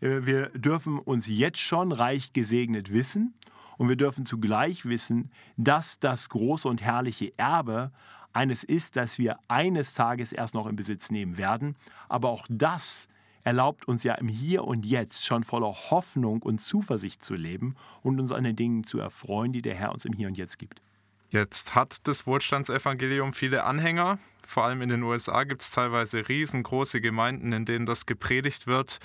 Äh, 0.00 0.26
wir 0.26 0.50
dürfen 0.50 0.98
uns 0.98 1.26
jetzt 1.26 1.60
schon 1.60 1.92
reich 1.92 2.32
gesegnet 2.32 2.92
wissen 2.92 3.34
und 3.76 3.88
wir 3.88 3.96
dürfen 3.96 4.26
zugleich 4.26 4.84
wissen, 4.86 5.30
dass 5.56 5.98
das 5.98 6.28
große 6.28 6.68
und 6.68 6.82
herrliche 6.82 7.32
Erbe 7.36 7.92
eines 8.32 8.64
ist, 8.64 8.96
das 8.96 9.18
wir 9.18 9.38
eines 9.48 9.94
Tages 9.94 10.32
erst 10.32 10.54
noch 10.54 10.66
in 10.66 10.76
Besitz 10.76 11.10
nehmen 11.10 11.38
werden. 11.38 11.76
Aber 12.08 12.30
auch 12.30 12.46
das 12.48 13.08
erlaubt 13.44 13.88
uns 13.88 14.04
ja 14.04 14.14
im 14.14 14.28
Hier 14.28 14.64
und 14.64 14.84
Jetzt 14.84 15.24
schon 15.24 15.44
voller 15.44 15.72
Hoffnung 15.90 16.42
und 16.42 16.60
Zuversicht 16.60 17.24
zu 17.24 17.34
leben 17.34 17.76
und 18.02 18.20
uns 18.20 18.32
an 18.32 18.44
den 18.44 18.56
Dingen 18.56 18.84
zu 18.84 18.98
erfreuen, 18.98 19.52
die 19.52 19.62
der 19.62 19.74
Herr 19.74 19.92
uns 19.92 20.04
im 20.04 20.12
Hier 20.12 20.28
und 20.28 20.36
Jetzt 20.36 20.58
gibt. 20.58 20.82
Jetzt 21.30 21.74
hat 21.74 22.06
das 22.06 22.26
Wohlstandsevangelium 22.26 23.32
viele 23.32 23.64
Anhänger. 23.64 24.18
Vor 24.46 24.64
allem 24.64 24.80
in 24.82 24.88
den 24.88 25.02
USA 25.02 25.44
gibt 25.44 25.60
es 25.60 25.70
teilweise 25.70 26.28
riesengroße 26.28 27.00
Gemeinden, 27.00 27.52
in 27.52 27.64
denen 27.64 27.86
das 27.86 28.06
gepredigt 28.06 28.66
wird. 28.66 28.98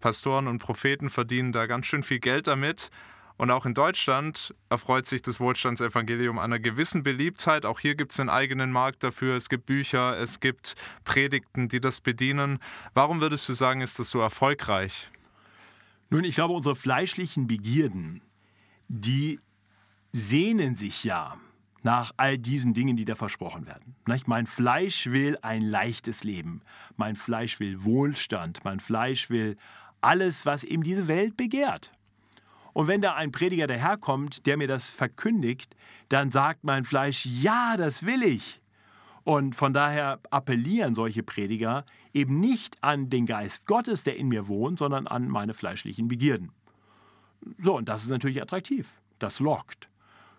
Pastoren 0.00 0.46
und 0.46 0.58
Propheten 0.58 1.10
verdienen 1.10 1.52
da 1.52 1.66
ganz 1.66 1.86
schön 1.86 2.02
viel 2.02 2.20
Geld 2.20 2.46
damit. 2.46 2.90
Und 3.38 3.52
auch 3.52 3.66
in 3.66 3.74
Deutschland 3.74 4.52
erfreut 4.68 5.06
sich 5.06 5.22
das 5.22 5.38
Wohlstandsevangelium 5.38 6.40
einer 6.40 6.58
gewissen 6.58 7.04
Beliebtheit. 7.04 7.64
Auch 7.64 7.78
hier 7.78 7.94
gibt 7.94 8.10
es 8.10 8.18
einen 8.18 8.30
eigenen 8.30 8.72
Markt 8.72 9.04
dafür. 9.04 9.36
Es 9.36 9.48
gibt 9.48 9.66
Bücher, 9.66 10.18
es 10.18 10.40
gibt 10.40 10.74
Predigten, 11.04 11.68
die 11.68 11.80
das 11.80 12.00
bedienen. 12.00 12.58
Warum 12.94 13.20
würdest 13.20 13.48
du 13.48 13.52
sagen, 13.52 13.80
ist 13.80 14.00
das 14.00 14.10
so 14.10 14.20
erfolgreich? 14.20 15.08
Nun, 16.10 16.24
ich 16.24 16.34
glaube, 16.34 16.54
unsere 16.54 16.74
fleischlichen 16.74 17.46
Begierden, 17.46 18.22
die 18.88 19.38
sehnen 20.12 20.74
sich 20.74 21.04
ja 21.04 21.36
nach 21.82 22.12
all 22.16 22.38
diesen 22.38 22.74
Dingen, 22.74 22.96
die 22.96 23.04
da 23.04 23.14
versprochen 23.14 23.66
werden. 23.66 23.94
Mein 24.26 24.46
Fleisch 24.46 25.06
will 25.06 25.38
ein 25.42 25.62
leichtes 25.62 26.24
Leben. 26.24 26.62
Mein 26.96 27.14
Fleisch 27.14 27.60
will 27.60 27.84
Wohlstand. 27.84 28.64
Mein 28.64 28.80
Fleisch 28.80 29.30
will 29.30 29.56
alles, 30.00 30.46
was 30.46 30.64
eben 30.64 30.82
diese 30.82 31.08
Welt 31.08 31.36
begehrt. 31.36 31.92
Und 32.72 32.86
wenn 32.86 33.00
da 33.00 33.14
ein 33.14 33.32
Prediger 33.32 33.66
daherkommt, 33.66 34.46
der 34.46 34.56
mir 34.56 34.68
das 34.68 34.90
verkündigt, 34.90 35.74
dann 36.08 36.30
sagt 36.30 36.64
mein 36.64 36.84
Fleisch, 36.84 37.26
ja, 37.26 37.76
das 37.76 38.06
will 38.06 38.22
ich. 38.22 38.60
Und 39.24 39.54
von 39.54 39.74
daher 39.74 40.20
appellieren 40.30 40.94
solche 40.94 41.22
Prediger 41.22 41.84
eben 42.14 42.40
nicht 42.40 42.82
an 42.82 43.10
den 43.10 43.26
Geist 43.26 43.66
Gottes, 43.66 44.02
der 44.02 44.16
in 44.16 44.28
mir 44.28 44.48
wohnt, 44.48 44.78
sondern 44.78 45.06
an 45.06 45.28
meine 45.28 45.54
fleischlichen 45.54 46.08
Begierden. 46.08 46.50
So, 47.58 47.76
und 47.76 47.88
das 47.88 48.02
ist 48.02 48.10
natürlich 48.10 48.40
attraktiv. 48.40 48.88
Das 49.18 49.40
lockt. 49.40 49.88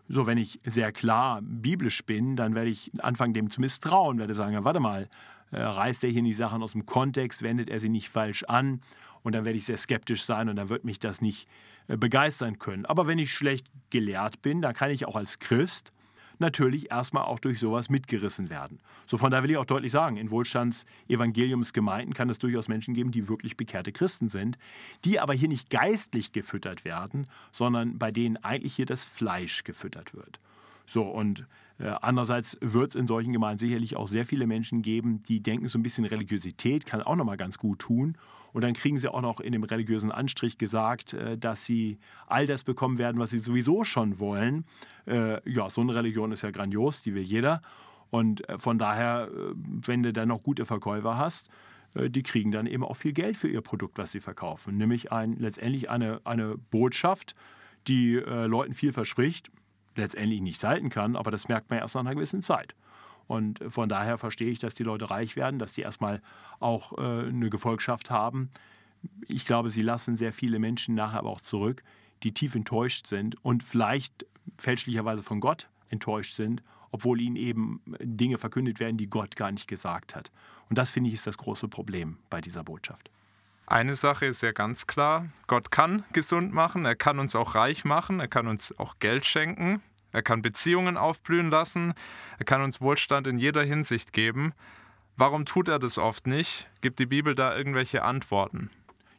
So, 0.07 0.25
wenn 0.25 0.39
ich 0.39 0.59
sehr 0.65 0.91
klar 0.91 1.41
biblisch 1.43 2.03
bin, 2.03 2.35
dann 2.35 2.55
werde 2.55 2.71
ich 2.71 2.91
anfangen, 3.03 3.35
dem 3.35 3.51
zu 3.51 3.61
misstrauen, 3.61 4.17
werde 4.17 4.33
sagen, 4.33 4.53
ja, 4.53 4.63
warte 4.63 4.79
mal, 4.79 5.07
äh, 5.51 5.61
reißt 5.61 6.03
er 6.03 6.09
hier 6.09 6.23
die 6.23 6.33
Sachen 6.33 6.61
aus 6.63 6.73
dem 6.73 6.85
Kontext, 6.85 7.41
wendet 7.41 7.69
er 7.69 7.79
sie 7.79 7.89
nicht 7.89 8.09
falsch 8.09 8.43
an 8.43 8.81
und 9.23 9.33
dann 9.33 9.45
werde 9.45 9.57
ich 9.57 9.65
sehr 9.65 9.77
skeptisch 9.77 10.23
sein 10.23 10.49
und 10.49 10.55
dann 10.55 10.69
wird 10.69 10.83
mich 10.83 10.99
das 10.99 11.21
nicht 11.21 11.47
äh, 11.87 11.97
begeistern 11.97 12.59
können. 12.59 12.85
Aber 12.85 13.07
wenn 13.07 13.19
ich 13.19 13.33
schlecht 13.33 13.67
gelehrt 13.89 14.41
bin, 14.41 14.61
dann 14.61 14.73
kann 14.73 14.91
ich 14.91 15.05
auch 15.05 15.15
als 15.15 15.39
Christ 15.39 15.91
natürlich 16.39 16.89
erstmal 16.91 17.23
auch 17.23 17.39
durch 17.39 17.59
sowas 17.59 17.89
mitgerissen 17.89 18.49
werden. 18.49 18.79
So 19.07 19.17
von 19.17 19.31
daher 19.31 19.43
will 19.43 19.51
ich 19.51 19.57
auch 19.57 19.65
deutlich 19.65 19.91
sagen, 19.91 20.17
in 20.17 20.31
Wohlstandsevangeliumsgemeinden 20.31 22.13
kann 22.13 22.29
es 22.29 22.39
durchaus 22.39 22.67
Menschen 22.67 22.93
geben, 22.93 23.11
die 23.11 23.27
wirklich 23.27 23.57
bekehrte 23.57 23.91
Christen 23.91 24.29
sind, 24.29 24.57
die 25.03 25.19
aber 25.19 25.33
hier 25.33 25.49
nicht 25.49 25.69
geistlich 25.69 26.31
gefüttert 26.31 26.85
werden, 26.85 27.27
sondern 27.51 27.97
bei 27.97 28.11
denen 28.11 28.37
eigentlich 28.37 28.75
hier 28.75 28.85
das 28.85 29.03
Fleisch 29.03 29.63
gefüttert 29.63 30.13
wird. 30.13 30.39
So, 30.89 31.03
und 31.03 31.45
äh, 31.77 31.93
andererseits 32.01 32.57
wird 32.61 32.95
es 32.95 32.99
in 32.99 33.05
solchen 33.05 33.31
Gemeinden 33.31 33.59
sicherlich 33.59 33.95
auch 33.95 34.07
sehr 34.07 34.25
viele 34.25 34.47
Menschen 34.47 34.81
geben, 34.81 35.21
die 35.27 35.39
denken, 35.39 35.67
so 35.67 35.77
ein 35.77 35.83
bisschen 35.83 36.05
Religiosität 36.05 36.87
kann 36.87 37.03
auch 37.03 37.15
nochmal 37.15 37.37
ganz 37.37 37.59
gut 37.59 37.77
tun. 37.77 38.17
Und 38.53 38.63
dann 38.63 38.73
kriegen 38.73 38.97
sie 38.97 39.07
auch 39.07 39.21
noch 39.21 39.39
in 39.39 39.51
dem 39.51 39.63
religiösen 39.63 40.11
Anstrich 40.11 40.57
gesagt, 40.57 41.13
äh, 41.13 41.37
dass 41.37 41.63
sie 41.63 41.99
all 42.25 42.47
das 42.47 42.63
bekommen 42.63 42.97
werden, 42.97 43.19
was 43.19 43.29
sie 43.29 43.37
sowieso 43.37 43.83
schon 43.83 44.17
wollen. 44.17 44.65
Äh, 45.05 45.47
ja, 45.47 45.69
so 45.69 45.81
eine 45.81 45.93
Religion 45.93 46.31
ist 46.31 46.41
ja 46.41 46.49
grandios, 46.49 47.03
die 47.03 47.13
will 47.13 47.21
jeder. 47.21 47.61
Und 48.09 48.41
von 48.57 48.79
daher, 48.79 49.29
wenn 49.53 50.01
du 50.01 50.11
dann 50.11 50.29
noch 50.29 50.41
gute 50.41 50.65
Verkäufer 50.65 51.19
hast, 51.19 51.47
die 51.93 52.23
kriegen 52.23 52.49
dann 52.49 52.65
eben 52.65 52.83
auch 52.83 52.95
viel 52.95 53.13
Geld 53.13 53.37
für 53.37 53.47
ihr 53.47 53.61
Produkt, 53.61 53.99
was 53.99 54.11
sie 54.11 54.19
verkaufen. 54.19 54.75
Nämlich 54.75 55.11
ein, 55.11 55.33
letztendlich 55.37 55.91
eine, 55.91 56.19
eine 56.23 56.57
Botschaft, 56.57 57.35
die 57.87 58.15
Leuten 58.15 58.73
viel 58.73 58.93
verspricht 58.93 59.51
letztendlich 59.99 60.41
nicht 60.41 60.63
halten 60.63 60.89
kann, 60.89 61.15
aber 61.15 61.31
das 61.31 61.47
merkt 61.47 61.69
man 61.69 61.79
erst 61.79 61.95
nach 61.95 62.01
einer 62.01 62.15
gewissen 62.15 62.43
Zeit. 62.43 62.75
Und 63.27 63.63
von 63.69 63.89
daher 63.89 64.17
verstehe 64.17 64.49
ich, 64.49 64.57
dass 64.57 64.73
die 64.73 64.83
Leute 64.83 65.11
reich 65.11 65.35
werden, 65.35 65.59
dass 65.59 65.73
die 65.73 65.81
erstmal 65.81 66.21
auch 66.59 66.97
äh, 66.97 67.27
eine 67.27 67.51
Gefolgschaft 67.51 68.09
haben. 68.09 68.49
Ich 69.27 69.45
glaube, 69.45 69.69
sie 69.69 69.83
lassen 69.83 70.17
sehr 70.17 70.33
viele 70.33 70.57
Menschen 70.57 70.95
nachher 70.95 71.19
aber 71.19 71.29
auch 71.29 71.41
zurück, 71.41 71.83
die 72.23 72.33
tief 72.33 72.55
enttäuscht 72.55 73.07
sind 73.07 73.37
und 73.45 73.63
vielleicht 73.63 74.25
fälschlicherweise 74.57 75.21
von 75.21 75.39
Gott 75.39 75.69
enttäuscht 75.89 76.35
sind, 76.35 76.63
obwohl 76.91 77.21
ihnen 77.21 77.35
eben 77.35 77.81
Dinge 77.99 78.37
verkündet 78.37 78.79
werden, 78.79 78.97
die 78.97 79.07
Gott 79.07 79.35
gar 79.35 79.51
nicht 79.51 79.67
gesagt 79.67 80.15
hat. 80.15 80.31
Und 80.69 80.77
das 80.77 80.89
finde 80.89 81.09
ich 81.09 81.15
ist 81.15 81.27
das 81.27 81.37
große 81.37 81.67
Problem 81.67 82.17
bei 82.29 82.41
dieser 82.41 82.63
Botschaft. 82.63 83.09
Eine 83.67 83.93
Sache 83.93 84.25
ist 84.25 84.41
ja 84.41 84.51
ganz 84.51 84.87
klar, 84.87 85.27
Gott 85.45 85.69
kann 85.69 86.03
gesund 86.13 86.51
machen, 86.51 86.85
er 86.85 86.95
kann 86.95 87.19
uns 87.19 87.35
auch 87.35 87.53
reich 87.53 87.85
machen, 87.85 88.19
er 88.19 88.27
kann 88.27 88.47
uns 88.47 88.77
auch 88.79 88.97
Geld 88.97 89.27
schenken, 89.27 89.83
er 90.11 90.21
kann 90.21 90.41
Beziehungen 90.41 90.97
aufblühen 90.97 91.49
lassen, 91.49 91.93
er 92.37 92.45
kann 92.45 92.61
uns 92.61 92.81
Wohlstand 92.81 93.27
in 93.27 93.37
jeder 93.37 93.63
Hinsicht 93.63 94.13
geben. 94.13 94.53
Warum 95.17 95.45
tut 95.45 95.67
er 95.67 95.79
das 95.79 95.97
oft 95.97 96.27
nicht? 96.27 96.67
Gibt 96.81 96.99
die 96.99 97.05
Bibel 97.05 97.35
da 97.35 97.55
irgendwelche 97.55 98.03
Antworten? 98.03 98.69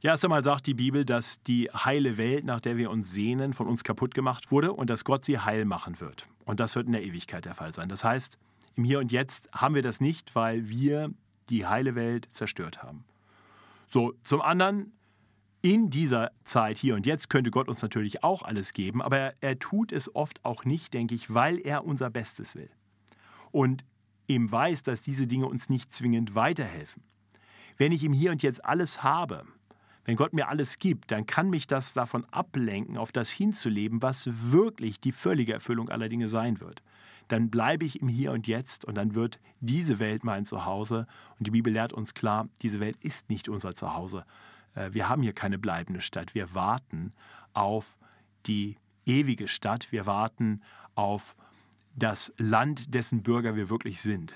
Ja, 0.03 0.13
erst 0.13 0.25
einmal 0.25 0.43
sagt 0.43 0.67
die 0.67 0.75
Bibel, 0.75 1.05
dass 1.05 1.43
die 1.43 1.69
heile 1.71 2.17
Welt, 2.17 2.45
nach 2.45 2.61
der 2.61 2.79
wir 2.79 2.91
uns 2.91 3.13
sehnen, 3.13 3.53
von 3.53 3.67
uns 3.67 3.85
kaputt 3.85 4.15
gemacht 4.15 4.51
wurde 4.51 4.73
und 4.73 4.89
dass 4.89 5.05
Gott 5.05 5.27
sie 5.27 5.39
heil 5.39 5.67
machen 5.67 6.01
wird. 6.01 6.25
Und 6.47 6.59
das 6.59 6.75
wird 6.75 6.87
in 6.87 6.93
der 6.93 7.03
Ewigkeit 7.05 7.45
der 7.45 7.55
Fall 7.55 7.75
sein. 7.75 7.91
Das 7.91 8.03
heißt, 8.03 8.39
im 8.77 8.85
Hier 8.85 8.99
und 8.99 9.13
Jetzt 9.13 9.51
haben 9.53 9.75
wir 9.75 9.83
das 9.83 10.01
nicht, 10.01 10.35
weil 10.35 10.71
wir 10.71 11.11
die 11.51 11.67
heile 11.67 11.95
Welt 11.97 12.29
zerstört 12.33 12.83
haben. 12.83 13.05
So, 13.91 14.15
zum 14.25 14.41
anderen, 14.41 14.93
in 15.63 15.91
dieser 15.91 16.31
Zeit 16.45 16.79
hier 16.79 16.95
und 16.95 17.07
jetzt 17.07 17.29
könnte 17.29 17.51
Gott 17.51 17.69
uns 17.69 17.83
natürlich 17.83 18.25
auch 18.25 18.43
alles 18.43 18.73
geben, 18.73 19.03
aber 19.03 19.35
er, 19.41 19.59
tut 19.59 19.93
es 19.93 20.15
oft 20.15 20.45
auch 20.45 20.65
nicht, 20.65 20.95
denke 20.95 21.15
ich, 21.15 21.33
weil 21.33 21.59
er 21.59 21.85
unser 21.85 22.11
Bestes 22.11 22.55
will. 22.55 22.71
Und 23.51 23.85
ihm 24.27 24.51
weiß, 24.51 24.83
dass 24.85 25.03
diese 25.03 25.27
Dinge 25.27 25.47
uns 25.47 25.69
nicht 25.69 25.93
zwingend 25.93 26.35
weiterhelfen. 26.35 27.03
Wenn 27.77 27.93
ich 27.93 28.05
ihm 28.05 28.13
hier 28.13 28.31
und 28.31 28.43
jetzt 28.43 28.65
alles 28.65 29.03
habe, 29.03 29.45
wenn 30.05 30.17
Gott 30.17 30.33
mir 30.33 30.49
alles 30.49 30.79
gibt, 30.79 31.11
dann 31.11 31.27
kann 31.27 31.51
mich 31.51 31.67
das 31.67 31.93
davon 31.93 32.25
ablenken, 32.31 32.97
auf 32.97 33.13
das 33.13 33.31
hinzuleben, 33.31 34.03
was 34.03 34.29
wirklich 34.33 35.01
die 35.01 35.13
völlige 35.13 35.53
Erfüllung 35.53 35.89
aller 35.89 36.09
Dinge 36.09 36.29
sein 36.29 36.61
wird. 36.61 36.83
Dann 37.29 37.51
bleibe 37.51 37.85
ich 37.85 38.01
im 38.01 38.09
Hier 38.09 38.33
und 38.33 38.47
Jetzt 38.47 38.85
und 38.85 38.97
dann 38.97 39.15
wird 39.15 39.39
diese 39.61 39.99
Welt 39.99 40.25
mein 40.25 40.47
Zuhause. 40.47 41.07
Und 41.39 41.47
die 41.47 41.53
Bibel 41.53 41.73
lehrt 41.73 41.93
uns 41.93 42.15
klar, 42.15 42.49
diese 42.63 42.81
Welt 42.81 42.97
ist 43.01 43.29
nicht 43.29 43.49
unser 43.49 43.75
Zuhause. 43.77 44.25
Äh, 44.75 44.91
wir 44.93 45.09
haben 45.09 45.23
hier 45.23 45.33
keine 45.33 45.59
bleibende 45.59 46.01
Stadt. 46.01 46.35
Wir 46.35 46.55
warten 46.55 47.13
auf 47.53 47.97
die 48.47 48.77
ewige 49.07 49.49
Stadt. 49.49 49.91
Wir 49.93 50.07
warten 50.07 50.61
auf 50.95 51.37
das 51.97 52.33
Land, 52.39 52.95
dessen 52.95 53.23
Bürger 53.23 53.57
wir 53.57 53.69
wirklich 53.69 54.01
sind. 54.01 54.35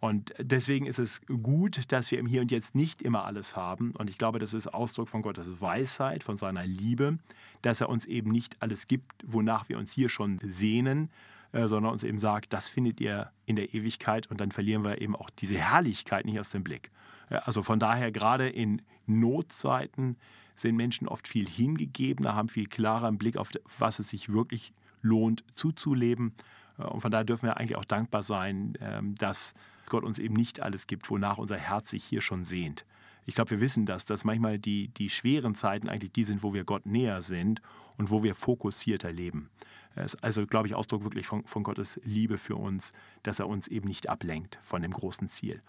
Und 0.00 0.34
deswegen 0.38 0.86
ist 0.86 0.98
es 0.98 1.20
gut, 1.26 1.92
dass 1.92 2.10
wir 2.10 2.18
im 2.18 2.26
Hier 2.26 2.40
und 2.40 2.50
Jetzt 2.50 2.74
nicht 2.74 3.02
immer 3.02 3.24
alles 3.24 3.54
haben. 3.54 3.92
Und 3.92 4.10
ich 4.10 4.18
glaube, 4.18 4.40
das 4.40 4.52
ist 4.52 4.66
Ausdruck 4.66 5.08
von 5.08 5.22
Gottes 5.22 5.60
Weisheit, 5.60 6.24
von 6.24 6.38
seiner 6.38 6.66
Liebe, 6.66 7.18
dass 7.62 7.80
er 7.80 7.88
uns 7.88 8.04
eben 8.06 8.32
nicht 8.32 8.60
alles 8.60 8.88
gibt, 8.88 9.12
wonach 9.24 9.68
wir 9.68 9.78
uns 9.78 9.92
hier 9.92 10.08
schon 10.08 10.40
sehnen, 10.42 11.08
äh, 11.52 11.68
sondern 11.68 11.92
uns 11.92 12.02
eben 12.02 12.18
sagt, 12.18 12.52
das 12.52 12.68
findet 12.68 13.00
ihr 13.00 13.30
in 13.46 13.54
der 13.54 13.74
Ewigkeit 13.74 14.28
und 14.28 14.40
dann 14.40 14.50
verlieren 14.50 14.84
wir 14.84 15.00
eben 15.00 15.14
auch 15.14 15.30
diese 15.30 15.56
Herrlichkeit 15.56 16.24
nicht 16.24 16.40
aus 16.40 16.50
dem 16.50 16.64
Blick. 16.64 16.90
Also 17.28 17.62
von 17.62 17.78
daher 17.78 18.10
gerade 18.10 18.48
in 18.48 18.82
Notzeiten 19.06 20.16
sind 20.54 20.76
Menschen 20.76 21.08
oft 21.08 21.26
viel 21.28 21.48
hingegebener, 21.48 22.34
haben 22.34 22.48
viel 22.48 22.66
klarer 22.66 23.08
im 23.08 23.18
Blick 23.18 23.36
auf 23.36 23.50
was 23.78 23.98
es 23.98 24.10
sich 24.10 24.32
wirklich 24.32 24.72
lohnt 25.02 25.44
zuzuleben. 25.54 26.34
Äh, 26.78 26.84
und 26.84 27.00
von 27.00 27.10
daher 27.10 27.24
dürfen 27.24 27.46
wir 27.46 27.56
eigentlich 27.56 27.76
auch 27.76 27.84
dankbar 27.84 28.22
sein, 28.22 28.74
ähm, 28.80 29.14
dass 29.16 29.54
Gott 29.88 30.04
uns 30.04 30.18
eben 30.18 30.34
nicht 30.34 30.60
alles 30.60 30.86
gibt, 30.86 31.10
wonach 31.10 31.38
unser 31.38 31.58
Herz 31.58 31.90
sich 31.90 32.04
hier 32.04 32.20
schon 32.20 32.44
sehnt. 32.44 32.86
Ich 33.24 33.34
glaube, 33.34 33.50
wir 33.50 33.60
wissen 33.60 33.86
das, 33.86 34.04
dass 34.04 34.24
manchmal 34.24 34.58
die, 34.58 34.88
die 34.88 35.08
schweren 35.08 35.54
Zeiten 35.54 35.88
eigentlich 35.88 36.12
die 36.12 36.24
sind, 36.24 36.42
wo 36.42 36.54
wir 36.54 36.64
Gott 36.64 36.86
näher 36.86 37.22
sind 37.22 37.62
und 37.98 38.10
wo 38.10 38.22
wir 38.22 38.34
fokussierter 38.34 39.12
leben. 39.12 39.48
Es 39.94 40.14
ist 40.14 40.24
also, 40.24 40.46
glaube 40.46 40.66
ich, 40.66 40.74
Ausdruck 40.74 41.04
wirklich 41.04 41.26
von, 41.26 41.44
von 41.44 41.62
Gottes 41.62 42.00
Liebe 42.04 42.38
für 42.38 42.56
uns, 42.56 42.92
dass 43.22 43.38
er 43.38 43.46
uns 43.46 43.68
eben 43.68 43.86
nicht 43.86 44.08
ablenkt 44.08 44.58
von 44.62 44.82
dem 44.82 44.92
großen 44.92 45.28
Ziel. 45.28 45.62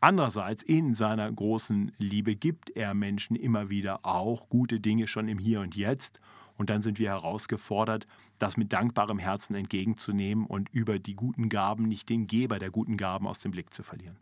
Andererseits, 0.00 0.62
in 0.62 0.94
seiner 0.94 1.30
großen 1.30 1.92
Liebe 1.98 2.34
gibt 2.34 2.70
er 2.70 2.94
Menschen 2.94 3.36
immer 3.36 3.68
wieder 3.68 4.06
auch 4.06 4.48
gute 4.48 4.80
Dinge 4.80 5.06
schon 5.06 5.28
im 5.28 5.38
Hier 5.38 5.60
und 5.60 5.76
Jetzt. 5.76 6.20
Und 6.56 6.70
dann 6.70 6.82
sind 6.82 6.98
wir 6.98 7.10
herausgefordert, 7.10 8.06
das 8.38 8.56
mit 8.56 8.72
dankbarem 8.72 9.18
Herzen 9.18 9.54
entgegenzunehmen 9.54 10.46
und 10.46 10.68
über 10.70 10.98
die 10.98 11.14
guten 11.14 11.48
Gaben 11.48 11.84
nicht 11.84 12.08
den 12.08 12.26
Geber 12.26 12.58
der 12.58 12.70
guten 12.70 12.96
Gaben 12.96 13.26
aus 13.26 13.38
dem 13.38 13.50
Blick 13.50 13.72
zu 13.72 13.82
verlieren. 13.82 14.16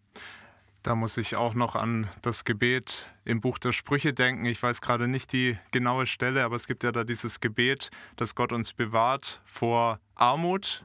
Da 0.83 0.95
muss 0.95 1.17
ich 1.17 1.35
auch 1.35 1.55
noch 1.55 1.75
an 1.75 2.09
das 2.23 2.45
Gebet 2.45 3.09
im 3.25 3.41
Buch 3.41 3.59
der 3.59 3.73
Sprüche 3.73 4.15
denken. 4.15 4.45
Ich 4.45 4.63
weiß 4.63 4.81
gerade 4.81 5.09
nicht 5.09 5.33
die 5.33 5.59
genaue 5.73 6.07
Stelle, 6.07 6.45
aber 6.45 6.57
es 6.57 6.67
gibt 6.67 6.85
ja 6.85 6.93
da 6.93 7.05
dieses 7.05 7.41
Gebet, 7.41 7.91
dass 8.17 8.35
Gott 8.35 8.53
uns 8.53 8.73
bewahrt 8.73 9.43
vor 9.45 9.99
Armut, 10.15 10.85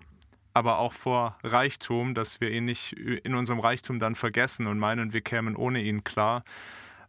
aber 0.54 0.78
auch 0.78 0.94
vor 0.94 1.38
Reichtum, 1.44 2.14
dass 2.14 2.40
wir 2.40 2.52
ihn 2.52 2.66
nicht 2.66 2.94
in 2.94 3.36
unserem 3.36 3.60
Reichtum 3.60 4.00
dann 4.00 4.16
vergessen 4.16 4.68
und 4.68 4.78
meinen, 4.78 5.14
wir 5.14 5.22
kämen 5.22 5.56
ohne 5.56 5.82
ihn 5.82 6.04
klar. 6.04 6.44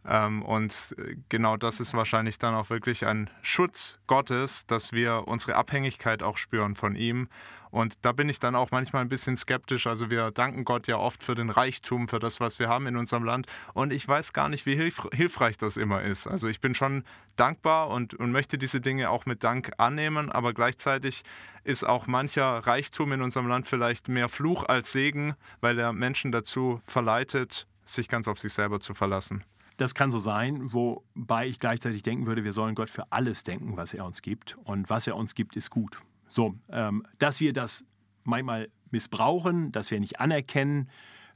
Ähm, 0.06 0.42
und 0.42 0.94
äh, 0.99 1.16
genau 1.28 1.56
das 1.56 1.80
ist 1.80 1.94
wahrscheinlich 1.94 2.38
dann 2.38 2.54
auch 2.54 2.70
wirklich 2.70 3.06
ein 3.06 3.30
Schutz 3.42 3.99
Gottes, 4.06 4.66
dass 4.66 4.92
wir 4.92 5.26
unsere 5.26 5.56
Abhängigkeit 5.56 6.23
auch 6.23 6.37
spüren 6.37 6.75
von 6.75 6.94
ihm. 6.94 7.28
Und 7.75 7.96
da 8.02 8.12
bin 8.12 8.28
ich 8.28 8.38
dann 8.38 8.54
auch 8.54 8.70
manchmal 8.70 9.02
ein 9.02 9.08
bisschen 9.08 9.37
skeptisch. 9.37 9.88
Also 9.88 10.08
wir 10.08 10.30
danken 10.30 10.64
Gott 10.64 10.87
ja 10.87 10.96
oft 10.96 11.25
für 11.25 11.34
den 11.34 11.50
Reichtum, 11.50 12.06
für 12.06 12.20
das, 12.20 12.38
was 12.38 12.61
wir 12.61 12.68
haben 12.68 12.87
in 12.87 12.96
unserem 12.96 13.25
Land. 13.25 13.49
Und 13.73 13.92
ich 13.92 14.06
weiß 14.06 14.32
gar 14.32 14.49
nicht, 14.49 14.64
wie 14.64 14.76
hilf 14.76 15.08
hilfreich 15.12 15.58
das 15.58 15.76
immer 15.76 16.02
ist. 16.02 16.28
Also 16.28 16.46
ich 16.46 16.61
bin 16.61 16.76
schon 16.76 17.02
dankbar 17.34 17.88
und, 17.88 18.14
und 18.14 18.30
möchte 18.30 18.58
diese 18.58 18.80
Dinge 18.80 19.11
auch 19.11 19.26
mit 19.26 19.42
Dank 19.42 19.73
annehmen. 19.78 20.30
Aber 20.30 20.52
gleichzeitig 20.52 21.25
ist 21.64 21.82
auch 21.82 22.06
mancher 22.06 22.58
Reichtum 22.58 23.11
in 23.11 23.23
unserem 23.23 23.49
Land 23.49 23.66
vielleicht 23.66 24.06
mehr 24.06 24.28
Fluch 24.28 24.62
als 24.68 24.92
Segen, 24.92 25.34
weil 25.61 25.76
er 25.76 25.92
Menschen 25.92 26.30
dazu 26.30 26.80
verleitet, 26.84 27.66
sich 27.84 28.08
ganz 28.08 28.28
auf 28.28 28.38
sich 28.38 28.52
selber 28.52 28.78
zu 28.78 28.94
verlassen. 28.94 29.42
Das 29.76 29.94
kann 29.94 30.10
so 30.10 30.18
sein, 30.18 30.72
wobei 30.72 31.48
ich 31.48 31.58
gleichzeitig 31.58 32.02
denken 32.02 32.26
würde, 32.26 32.44
wir 32.44 32.52
sollen 32.52 32.74
Gott 32.74 32.90
für 32.90 33.10
alles 33.10 33.42
denken, 33.42 33.76
was 33.76 33.92
er 33.92 34.04
uns 34.04 34.22
gibt. 34.22 34.56
Und 34.64 34.88
was 34.88 35.06
er 35.06 35.16
uns 35.16 35.34
gibt, 35.34 35.56
ist 35.56 35.70
gut. 35.70 35.98
So, 36.28 36.54
ähm, 36.70 37.04
dass 37.18 37.40
wir 37.40 37.52
das 37.52 37.84
manchmal 38.22 38.68
missbrauchen, 38.90 39.72
dass 39.72 39.90
wir 39.90 40.00
nicht 40.00 40.20
anerkennen, 40.20 40.88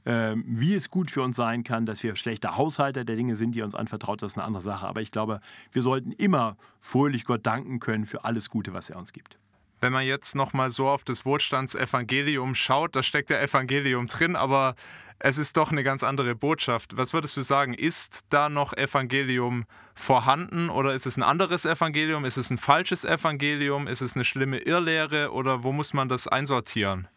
ähm, 0.05 0.45
wie 0.47 0.73
es 0.75 0.89
gut 0.89 1.11
für 1.11 1.21
uns 1.21 1.35
sein 1.35 1.63
kann, 1.63 1.85
dass 1.85 2.01
wir 2.03 2.15
schlechte 2.15 2.55
Haushalter 2.55 3.03
der 3.03 3.17
Dinge 3.17 3.35
sind, 3.35 3.53
die 3.53 3.61
uns 3.61 3.75
anvertraut, 3.75 4.21
das 4.21 4.31
ist 4.31 4.37
eine 4.37 4.45
andere 4.45 4.63
Sache. 4.63 4.87
Aber 4.87 5.01
ich 5.01 5.11
glaube, 5.11 5.41
wir 5.71 5.81
sollten 5.81 6.11
immer 6.13 6.55
fröhlich 6.79 7.25
Gott 7.25 7.45
danken 7.45 7.79
können 7.79 8.05
für 8.05 8.23
alles 8.23 8.49
Gute, 8.49 8.73
was 8.73 8.89
er 8.89 8.97
uns 8.97 9.11
gibt. 9.11 9.37
Wenn 9.81 9.93
man 9.93 10.05
jetzt 10.05 10.35
nochmal 10.35 10.69
so 10.69 10.89
auf 10.89 11.03
das 11.03 11.25
Wohlstandsevangelium 11.25 12.55
schaut, 12.55 12.95
da 12.95 13.03
steckt 13.03 13.29
ja 13.29 13.39
Evangelium 13.39 14.07
drin, 14.07 14.35
aber 14.35 14.75
es 15.19 15.37
ist 15.37 15.57
doch 15.57 15.71
eine 15.71 15.83
ganz 15.83 16.03
andere 16.03 16.33
Botschaft. 16.33 16.95
Was 16.95 17.13
würdest 17.13 17.35
du 17.35 17.41
sagen? 17.41 17.73
Ist 17.73 18.25
da 18.29 18.49
noch 18.49 18.73
Evangelium 18.73 19.65
vorhanden 19.93 20.69
oder 20.69 20.93
ist 20.93 21.05
es 21.05 21.17
ein 21.17 21.23
anderes 21.23 21.65
Evangelium? 21.65 22.23
Ist 22.23 22.37
es 22.37 22.49
ein 22.49 22.57
falsches 22.57 23.03
Evangelium? 23.03 23.87
Ist 23.87 24.01
es 24.01 24.15
eine 24.15 24.23
schlimme 24.23 24.59
Irrlehre 24.59 25.31
oder 25.31 25.63
wo 25.63 25.73
muss 25.73 25.93
man 25.93 26.07
das 26.07 26.27
einsortieren? 26.27 27.07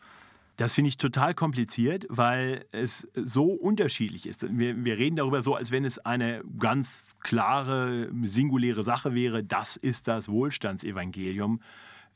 Das 0.57 0.75
finde 0.75 0.89
ich 0.89 0.99
total 0.99 1.33
kompliziert, 1.33 2.07
weil 2.09 2.67
es 2.73 3.09
so 3.15 3.47
unterschiedlich 3.47 4.27
ist. 4.27 4.47
Wir, 4.51 4.85
wir, 4.85 4.99
reden 4.99 5.17
darüber 5.17 5.41
so, 5.41 5.55
als 5.55 5.71
wenn 5.71 5.85
es 5.85 5.99
eine 5.99 6.43
ganz 6.59 7.07
klare, 7.21 8.11
singuläre 8.25 8.83
Sache 8.83 9.15
wäre. 9.15 9.43
Das 9.43 9.77
ist 9.77 10.09
das 10.09 10.29
Wohlstandsevangelium. 10.29 11.61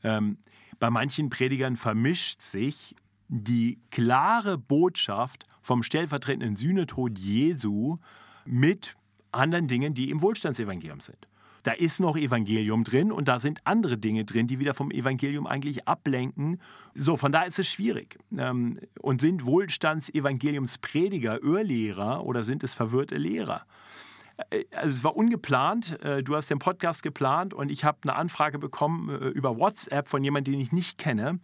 Ähm, 0.03 0.37
bei 0.79 0.89
manchen 0.89 1.29
Predigern 1.29 1.75
vermischt 1.75 2.41
sich 2.41 2.95
die 3.29 3.79
klare 3.91 4.57
Botschaft 4.57 5.45
vom 5.61 5.83
stellvertretenden 5.83 6.55
Sühnetod 6.55 7.17
Jesu 7.17 7.97
mit 8.45 8.95
anderen 9.31 9.67
Dingen, 9.67 9.93
die 9.93 10.09
im 10.09 10.21
Wohlstandsevangelium 10.21 11.01
sind. 11.01 11.27
Da 11.63 11.73
ist 11.73 11.99
noch 11.99 12.15
Evangelium 12.15 12.85
drin 12.85 13.11
und 13.11 13.27
da 13.27 13.39
sind 13.39 13.59
andere 13.65 13.97
Dinge 13.97 14.23
drin, 14.23 14.47
die 14.47 14.59
wieder 14.59 14.73
vom 14.73 14.89
Evangelium 14.89 15.45
eigentlich 15.45 15.85
ablenken. 15.85 16.61
So, 16.95 17.17
von 17.17 17.33
da 17.33 17.43
ist 17.43 17.59
es 17.59 17.67
schwierig. 17.67 18.17
Ähm, 18.37 18.79
und 19.01 19.19
sind 19.19 19.45
Wohlstandsevangeliumsprediger 19.45 21.43
Irrlehrer 21.43 22.23
oder 22.23 22.45
sind 22.45 22.63
es 22.63 22.73
verwirrte 22.73 23.17
Lehrer? 23.17 23.65
Äh, 24.49 24.65
also 24.71 24.95
es 24.97 25.03
war 25.03 25.15
ungeplant. 25.15 26.01
Äh, 26.03 26.23
du 26.23 26.35
hast 26.35 26.49
den 26.49 26.59
Podcast 26.59 27.03
geplant 27.03 27.53
und 27.53 27.71
ich 27.71 27.83
habe 27.83 27.97
eine 28.03 28.15
Anfrage 28.15 28.59
bekommen 28.59 29.09
äh, 29.09 29.27
über 29.29 29.57
WhatsApp 29.57 30.09
von 30.09 30.23
jemandem, 30.23 30.53
den 30.53 30.61
ich 30.61 30.71
nicht 30.71 30.97
kenne 30.97 31.39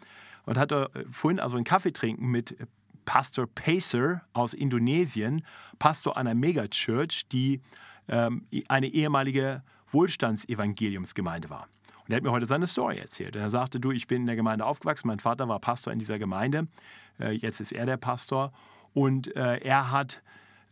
und 0.45 0.57
hatte 0.57 0.89
vorhin 1.11 1.39
also 1.39 1.55
einen 1.55 1.65
Kaffee 1.65 1.93
trinken 1.93 2.27
mit 2.27 2.57
Pastor 3.05 3.47
Pacer 3.47 4.21
aus 4.33 4.53
Indonesien, 4.53 5.45
Pastor 5.79 6.17
einer 6.17 6.35
Megachurch, 6.35 7.27
die 7.31 7.61
ähm, 8.09 8.45
eine 8.67 8.87
ehemalige 8.87 9.63
Wohlstandsevangeliumsgemeinde 9.91 11.49
war. 11.49 11.67
Und 12.03 12.11
er 12.11 12.17
hat 12.17 12.23
mir 12.23 12.31
heute 12.31 12.45
seine 12.45 12.67
Story 12.67 12.97
erzählt. 12.97 13.37
Er 13.37 13.49
sagte, 13.49 13.79
du, 13.79 13.91
ich 13.91 14.07
bin 14.07 14.21
in 14.21 14.27
der 14.27 14.35
Gemeinde 14.35 14.65
aufgewachsen, 14.65 15.07
mein 15.07 15.19
Vater 15.19 15.47
war 15.47 15.59
Pastor 15.59 15.93
in 15.93 15.99
dieser 15.99 16.19
Gemeinde, 16.19 16.67
jetzt 17.17 17.61
ist 17.61 17.71
er 17.71 17.85
der 17.85 17.95
Pastor 17.95 18.51
und 18.93 19.27
er 19.27 19.91
hat 19.91 20.21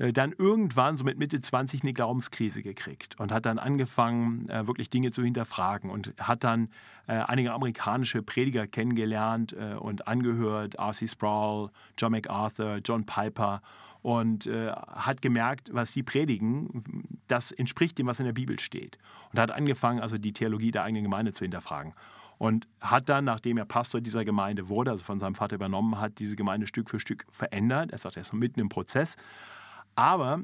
dann 0.10 0.34
irgendwann, 0.38 0.98
so 0.98 1.04
mit 1.04 1.20
Mitte 1.20 1.40
20, 1.40 1.84
eine 1.84 1.94
Glaubenskrise 1.94 2.64
gekriegt 2.64 3.20
und 3.20 3.32
hat 3.32 3.46
dann 3.46 3.60
angefangen, 3.60 4.50
äh, 4.50 4.66
wirklich 4.66 4.90
Dinge 4.90 5.12
zu 5.12 5.24
hinterfragen 5.24 5.92
und 5.92 6.14
hat 6.20 6.44
dann 6.44 6.70
äh, 7.08 7.14
einige 7.14 7.54
amerikanische 7.54 8.24
Prediger 8.24 8.68
kennengelernt 8.68 9.54
und 9.54 10.08
angehört, 10.08 10.76
R.C. 10.76 11.08
Sproul, 11.08 11.70
John 11.98 12.12
MacArthur, 12.12 12.80
John 12.84 13.06
Piper 13.06 13.62
und 14.02 14.50
hat 14.50 15.22
gemerkt, 15.22 15.70
was 15.74 15.92
die 15.92 16.04
predigen, 16.04 16.84
das 17.28 17.52
entspricht 17.52 17.98
dem, 17.98 18.08
was 18.08 18.20
in 18.20 18.26
der 18.26 18.34
Bibel 18.34 18.60
steht. 18.60 18.98
Und 19.32 19.40
hat 19.40 19.52
angefangen, 19.52 20.00
also 20.00 20.18
die 20.18 20.34
Theologie 20.34 20.72
der 20.72 20.84
eigenen 20.84 21.04
Gemeinde 21.04 21.34
zu 21.34 21.44
hinterfragen 21.44 21.94
und 22.42 22.68
hat 22.80 23.08
dann, 23.08 23.26
nachdem 23.26 23.58
er 23.58 23.66
Pastor 23.66 24.02
dieser 24.02 24.26
Gemeinde 24.26 24.68
wurde, 24.68 24.90
also 24.90 25.04
von 25.04 25.20
seinem 25.20 25.36
Vater 25.36 25.54
übernommen 25.54 26.00
hat, 26.00 26.18
diese 26.18 26.36
Gemeinde 26.36 26.66
Stück 26.66 26.90
für 26.90 27.00
Stück 27.00 27.28
verändert. 27.32 27.92
Er 27.92 28.00
sagt, 28.00 28.16
er 28.16 28.24
ist 28.24 28.34
mitten 28.34 28.60
im 28.60 28.68
Prozess, 28.68 29.16
aber 29.96 30.42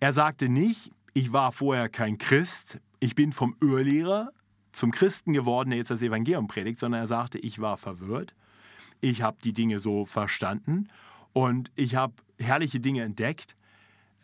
er 0.00 0.12
sagte 0.12 0.48
nicht, 0.48 0.90
ich 1.12 1.32
war 1.32 1.52
vorher 1.52 1.88
kein 1.88 2.18
Christ, 2.18 2.80
ich 3.00 3.14
bin 3.14 3.32
vom 3.32 3.56
Irrlehrer 3.60 4.30
zum 4.72 4.90
Christen 4.90 5.32
geworden, 5.32 5.70
der 5.70 5.78
jetzt 5.78 5.90
das 5.90 6.02
Evangelium 6.02 6.48
predigt, 6.48 6.80
sondern 6.80 7.02
er 7.02 7.06
sagte, 7.06 7.38
ich 7.38 7.60
war 7.60 7.76
verwirrt, 7.76 8.34
ich 9.00 9.22
habe 9.22 9.36
die 9.42 9.52
Dinge 9.52 9.78
so 9.78 10.04
verstanden 10.04 10.88
und 11.32 11.70
ich 11.76 11.94
habe 11.94 12.14
herrliche 12.38 12.80
Dinge 12.80 13.02
entdeckt, 13.02 13.56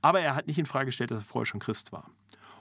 aber 0.03 0.21
er 0.21 0.35
hat 0.35 0.47
nicht 0.47 0.59
in 0.59 0.67
Frage 0.67 0.87
gestellt, 0.87 1.11
dass 1.11 1.21
er 1.21 1.25
vorher 1.25 1.47
schon 1.47 1.61
Christ 1.61 1.93
war. 1.93 2.11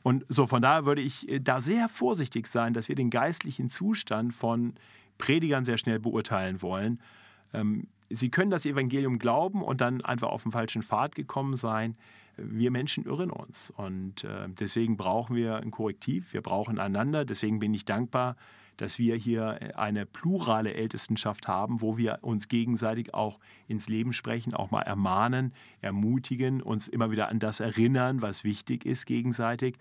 Und 0.04 0.25
so 0.30 0.45
von 0.45 0.62
daher 0.62 0.86
würde 0.86 1.02
ich 1.02 1.28
äh, 1.30 1.39
da 1.39 1.62
sehr 1.62 1.89
vorsichtig 1.89 2.47
sein, 2.47 2.73
dass 2.73 2.88
wir 2.88 2.95
den 2.95 3.10
geistlichen 3.10 3.69
Zustand 3.69 4.34
von 4.34 4.75
Predigern 5.17 5.65
sehr 5.65 5.78
schnell 5.78 5.99
beurteilen 5.99 6.62
wollen. 6.62 7.02
Sie 8.10 8.30
können 8.30 8.52
das 8.52 8.65
Evangelium 8.65 9.19
glauben 9.19 9.62
und 9.62 9.82
dann 9.82 10.02
einfach 10.02 10.30
auf 10.30 10.43
den 10.43 10.52
falschen 10.52 10.82
Pfad 10.82 11.15
gekommen 11.15 11.56
sein. 11.56 11.95
Wir 12.38 12.72
Menschen 12.72 13.06
irren 13.06 13.32
uns 13.32 13.72
und 13.72 14.24
äh, 14.24 14.48
deswegen 14.48 14.98
brauchen 14.98 15.36
wir 15.36 15.58
ein 15.58 15.72
Korrektiv, 15.72 16.34
wir 16.34 16.41
brauchen 16.41 16.80
einander. 16.80 17.26
Deswegen 17.26 17.60
bin 17.60 17.74
ich 17.74 17.86
dankbar, 17.86 18.36
dass 18.78 18.98
wir 18.98 19.15
hier 19.15 19.78
eine 19.78 20.06
plurale 20.06 20.74
Ältestenschaft 20.74 21.48
haben, 21.48 21.82
wo 21.82 21.98
wir 21.98 22.19
uns 22.22 22.48
gegenseitig 22.48 23.13
auch 23.13 23.39
ins 23.67 23.89
Leben 23.89 24.13
sprechen, 24.13 24.54
auch 24.54 24.72
mal 24.72 24.84
ermahnen, 24.84 25.54
ermutigen, 25.82 26.62
uns 26.62 26.88
immer 26.88 27.12
wieder 27.12 27.28
an 27.28 27.39
das 27.39 27.60
erinnern, 27.60 28.22
was 28.22 28.43
wichtig 28.45 28.86
ist 28.86 29.06
gegenseitig. 29.06 29.76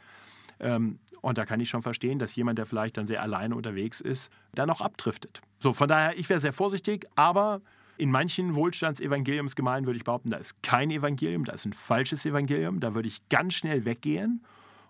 Ähm, 0.60 0.98
und 1.20 1.38
da 1.38 1.46
kann 1.46 1.60
ich 1.60 1.68
schon 1.68 1.82
verstehen, 1.82 2.18
dass 2.18 2.34
jemand, 2.34 2.58
der 2.58 2.66
vielleicht 2.66 2.96
dann 2.96 3.06
sehr 3.06 3.22
alleine 3.22 3.54
unterwegs 3.54 4.00
ist, 4.00 4.30
dann 4.54 4.68
auch 4.70 4.80
abdriftet. 4.80 5.40
So, 5.60 5.72
von 5.72 5.86
daher, 5.88 6.18
ich 6.18 6.28
wäre 6.28 6.40
sehr 6.40 6.52
vorsichtig, 6.52 7.06
aber 7.14 7.60
in 7.98 8.10
manchen 8.10 8.54
Wohlstandsevangeliumsgemeinden 8.54 9.86
würde 9.86 9.98
ich 9.98 10.04
behaupten, 10.04 10.30
da 10.30 10.38
ist 10.38 10.62
kein 10.62 10.90
Evangelium, 10.90 11.44
da 11.44 11.52
ist 11.52 11.66
ein 11.66 11.72
falsches 11.72 12.24
Evangelium, 12.24 12.80
da 12.80 12.94
würde 12.94 13.08
ich 13.08 13.28
ganz 13.28 13.54
schnell 13.54 13.84
weggehen. 13.84 14.42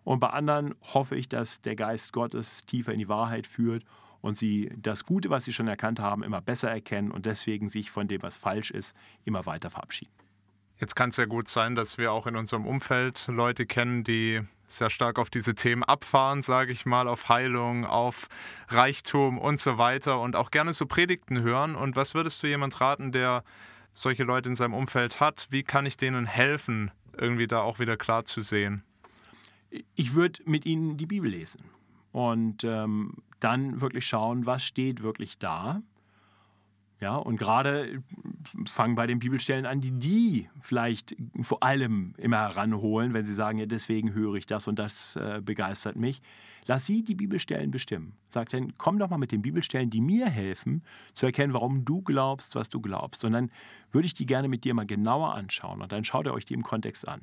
Und 0.05 0.21
bei 0.21 0.29
anderen 0.29 0.75
hoffe 0.95 1.17
ich, 1.17 1.29
dass 1.29 1.61
der 1.63 1.75
Geist 1.75 2.13
Gottes 2.13 2.65
tiefer 2.67 2.93
in 2.93 2.99
die 2.99 3.09
Wahrheit 3.09 3.47
führt 3.47 3.85
und 4.21 4.39
sie 4.39 4.71
das 4.77 5.05
Gute, 5.05 5.31
was 5.31 5.45
sie 5.45 5.53
schon 5.53 5.69
erkannt 5.69 6.01
haben, 6.01 6.23
immer 6.23 6.41
besser 6.41 6.71
erkennen 6.71 7.11
und 7.11 7.27
deswegen 7.27 7.69
sich 7.69 7.91
von 7.91 8.09
dem, 8.09 8.23
was 8.23 8.37
falsch 8.37 8.71
ist, 8.71 8.95
immer 9.25 9.47
weiter 9.47 9.71
verabschieden. 9.71 10.13
Jetzt 10.79 10.95
kann 10.95 11.11
es 11.11 11.17
ja 11.17 11.25
gut 11.25 11.49
sein, 11.49 11.75
dass 11.75 11.99
wir 11.99 12.13
auch 12.13 12.27
in 12.27 12.37
unserem 12.37 12.67
Umfeld 12.67 13.27
Leute 13.29 13.67
kennen, 13.67 14.05
die 14.05 14.43
sehr 14.69 14.91
stark 14.91 15.19
auf 15.19 15.31
diese 15.31 15.55
Themen 15.55 15.83
abfahren, 15.83 16.43
sage 16.43 16.73
ich 16.73 16.87
mal, 16.87 17.09
auf 17.09 17.29
Heilung, 17.29 17.85
auf 17.85 18.29
Reichtum 18.69 19.39
und 19.39 19.59
so 19.59 19.79
weiter 19.79 20.21
und 20.21 20.37
auch 20.37 20.51
gerne 20.51 20.73
so 20.73 20.87
Predigten 20.87 21.41
hören. 21.41 21.75
Und 21.75 21.97
was 21.97 22.15
würdest 22.15 22.43
du 22.43 22.47
jemand 22.47 22.81
raten, 22.81 23.11
der 23.11 23.43
solche 23.95 24.25
Leute 24.25 24.51
in 24.51 24.55
seinem 24.55 24.75
Umfeld 24.75 25.21
hat? 25.21 25.49
Wie 25.51 25.63
kann 25.63 25.87
ich 25.87 25.97
denen 25.97 26.27
helfen, 26.27 26.91
irgendwie 27.17 27.47
da 27.47 27.63
auch 27.63 27.79
wieder 27.79 27.97
klar 27.97 28.25
zu 28.25 28.43
sehen? 28.43 28.85
Ich 29.95 30.15
würde 30.15 30.41
mit 30.45 30.67
ihnen 30.67 30.97
die 30.97 31.07
Bibel 31.07 31.31
lesen 31.31 31.65
und 32.13 32.65
ähm, 32.65 33.15
dann 33.41 33.81
wirklich 33.81 34.07
schauen, 34.07 34.47
was 34.47 34.65
steht 34.65 35.03
wirklich 35.03 35.39
da 35.39 35.83
ja, 37.01 37.15
und 37.15 37.37
gerade 37.37 38.03
fangen 38.67 38.97
bei 38.97 39.07
den 39.07 39.21
Bibelstellen 39.21 39.67
an, 39.67 39.81
die 39.81 39.93
die 39.93 40.49
vielleicht 40.61 41.15
vor 41.43 41.63
allem 41.63 42.15
immer 42.19 42.39
heranholen, 42.39 43.15
wenn 43.15 43.25
sie 43.25 43.35
sagen, 43.35 43.59
ja, 43.59 43.67
deswegen 43.67 44.15
höre 44.15 44.35
ich 44.35 44.47
das 44.47 44.67
und 44.67 44.81
das 44.81 45.15
äh, 45.15 45.41
begeistert 45.45 45.95
mich. 45.95 46.23
Lass 46.67 46.87
sie 46.87 47.05
die 47.05 47.15
Bibelstellen 47.15 47.71
bestimmen. 47.71 48.15
Sag 48.31 48.49
dann, 48.49 48.77
komm 48.79 48.99
doch 48.99 49.11
mal 49.11 49.17
mit 49.17 49.31
den 49.31 49.43
Bibelstellen, 49.43 49.91
die 49.91 50.01
mir 50.01 50.27
helfen, 50.27 50.83
zu 51.15 51.27
erkennen, 51.27 51.55
warum 51.55 51.85
du 51.85 52.03
glaubst, 52.03 52.57
was 52.57 52.69
du 52.69 52.81
glaubst. 52.81 53.25
Und 53.25 53.33
dann 53.33 53.51
würde 53.93 54.07
ich 54.07 54.15
die 54.15 54.27
gerne 54.27 54.49
mit 54.49 54.65
dir 54.65 54.75
mal 54.75 54.85
genauer 54.85 55.35
anschauen 55.35 55.81
und 55.81 55.93
dann 55.93 56.05
schaut 56.05 56.27
ihr 56.27 56.35
euch 56.35 56.47
die 56.47 56.55
im 56.55 56.65
Kontext 56.65 57.07
an. 57.07 57.21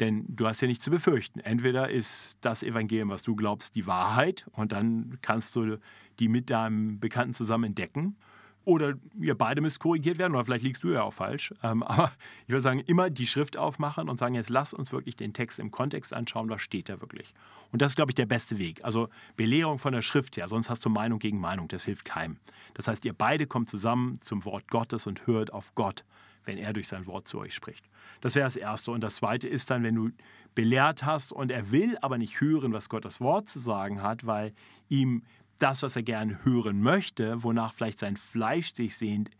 Denn 0.00 0.24
du 0.28 0.46
hast 0.46 0.62
ja 0.62 0.66
nichts 0.66 0.84
zu 0.84 0.90
befürchten. 0.90 1.40
Entweder 1.40 1.90
ist 1.90 2.38
das 2.40 2.62
Evangelium, 2.62 3.10
was 3.10 3.22
du 3.22 3.36
glaubst, 3.36 3.76
die 3.76 3.86
Wahrheit 3.86 4.46
und 4.52 4.72
dann 4.72 5.18
kannst 5.20 5.54
du 5.54 5.76
die 6.18 6.28
mit 6.28 6.48
deinem 6.48 6.98
Bekannten 6.98 7.34
zusammen 7.34 7.64
entdecken 7.64 8.16
oder 8.64 8.94
ihr 9.20 9.34
beide 9.34 9.60
müsst 9.60 9.80
korrigiert 9.80 10.18
werden, 10.18 10.34
oder 10.34 10.44
vielleicht 10.44 10.64
liegst 10.64 10.82
du 10.84 10.90
ja 10.90 11.02
auch 11.02 11.12
falsch. 11.12 11.52
Ähm, 11.62 11.82
aber 11.84 12.12
ich 12.46 12.50
würde 12.50 12.60
sagen, 12.60 12.80
immer 12.80 13.10
die 13.10 13.26
Schrift 13.26 13.56
aufmachen 13.56 14.08
und 14.08 14.18
sagen, 14.18 14.34
jetzt 14.34 14.50
lass 14.50 14.74
uns 14.74 14.92
wirklich 14.92 15.16
den 15.16 15.32
Text 15.32 15.58
im 15.58 15.70
Kontext 15.70 16.12
anschauen, 16.12 16.48
was 16.48 16.62
steht 16.62 16.88
da 16.88 17.00
wirklich. 17.00 17.34
Und 17.72 17.82
das 17.82 17.92
ist, 17.92 17.96
glaube 17.96 18.10
ich, 18.10 18.14
der 18.14 18.26
beste 18.26 18.58
Weg. 18.58 18.84
Also 18.84 19.08
Belehrung 19.36 19.78
von 19.78 19.92
der 19.92 20.02
Schrift 20.02 20.36
her, 20.36 20.48
sonst 20.48 20.70
hast 20.70 20.84
du 20.84 20.90
Meinung 20.90 21.18
gegen 21.18 21.40
Meinung, 21.40 21.68
das 21.68 21.84
hilft 21.84 22.04
keinem. 22.04 22.36
Das 22.74 22.88
heißt, 22.88 23.04
ihr 23.04 23.12
beide 23.12 23.46
kommt 23.46 23.68
zusammen 23.68 24.18
zum 24.22 24.44
Wort 24.44 24.68
Gottes 24.68 25.06
und 25.06 25.26
hört 25.26 25.52
auf 25.52 25.74
Gott, 25.74 26.04
wenn 26.44 26.58
er 26.58 26.72
durch 26.72 26.88
sein 26.88 27.06
Wort 27.06 27.28
zu 27.28 27.38
euch 27.38 27.54
spricht. 27.54 27.88
Das 28.20 28.34
wäre 28.34 28.46
das 28.46 28.56
Erste. 28.56 28.90
Und 28.90 29.00
das 29.00 29.16
Zweite 29.16 29.48
ist 29.48 29.70
dann, 29.70 29.82
wenn 29.82 29.94
du 29.94 30.10
belehrt 30.54 31.04
hast 31.04 31.32
und 31.32 31.50
er 31.50 31.70
will 31.72 31.96
aber 32.00 32.18
nicht 32.18 32.40
hören, 32.40 32.72
was 32.72 32.88
Gottes 32.88 33.20
Wort 33.20 33.48
zu 33.48 33.58
sagen 33.58 34.02
hat, 34.02 34.26
weil 34.26 34.52
ihm 34.88 35.22
das, 35.64 35.82
was 35.82 35.96
er 35.96 36.02
gern 36.02 36.44
hören 36.44 36.82
möchte, 36.82 37.42
wonach 37.42 37.72
vielleicht 37.72 37.98
sein 37.98 38.18
Fleisch 38.18 38.74
sich 38.74 38.96
sehnt, 38.96 39.30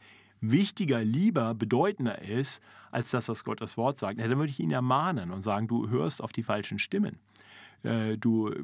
wichtiger, 0.41 1.05
lieber, 1.05 1.53
bedeutender 1.53 2.23
ist, 2.23 2.63
als 2.91 3.11
das, 3.11 3.29
was 3.29 3.45
Gottes 3.45 3.77
Wort 3.77 4.01
sagt, 4.01 4.19
dann 4.19 4.39
würde 4.39 4.51
ich 4.51 4.59
ihn 4.59 4.71
ermahnen 4.71 5.31
und 5.31 5.43
sagen, 5.43 5.69
du 5.69 5.91
hörst 5.91 6.23
auf 6.23 6.33
die 6.33 6.43
falschen 6.43 6.79
Stimmen. 6.79 7.19
Äh, 7.83 8.17
du 8.17 8.55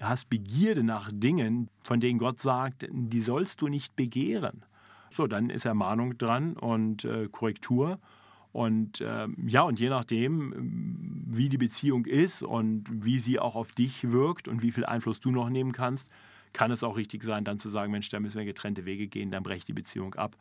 hast 0.00 0.28
Begierde 0.28 0.82
nach 0.82 1.10
Dingen, 1.12 1.68
von 1.84 2.00
denen 2.00 2.18
Gott 2.18 2.40
sagt, 2.40 2.88
die 2.90 3.20
sollst 3.20 3.60
du 3.60 3.68
nicht 3.68 3.94
begehren. 3.94 4.64
So, 5.12 5.28
dann 5.28 5.48
ist 5.48 5.64
Ermahnung 5.64 6.18
dran 6.18 6.54
und 6.54 7.04
äh, 7.04 7.28
Korrektur. 7.30 8.00
Und 8.50 9.00
äh, 9.00 9.28
ja, 9.46 9.62
und 9.62 9.78
je 9.78 9.90
nachdem, 9.90 11.24
wie 11.28 11.48
die 11.50 11.58
Beziehung 11.58 12.04
ist 12.04 12.42
und 12.42 12.84
wie 12.90 13.20
sie 13.20 13.38
auch 13.38 13.54
auf 13.54 13.70
dich 13.70 14.10
wirkt 14.10 14.48
und 14.48 14.62
wie 14.62 14.72
viel 14.72 14.84
Einfluss 14.86 15.20
du 15.20 15.30
noch 15.30 15.50
nehmen 15.50 15.70
kannst, 15.70 16.10
kann 16.56 16.70
es 16.70 16.82
auch 16.82 16.96
richtig 16.96 17.22
sein, 17.22 17.44
dann 17.44 17.58
zu 17.58 17.68
sagen, 17.68 17.92
Mensch, 17.92 18.08
da 18.08 18.18
müssen 18.18 18.38
wir 18.38 18.46
getrennte 18.46 18.86
Wege 18.86 19.08
gehen, 19.08 19.30
dann 19.30 19.42
breche 19.42 19.58
ich 19.58 19.64
die 19.66 19.74
Beziehung 19.74 20.14
ab. 20.14 20.36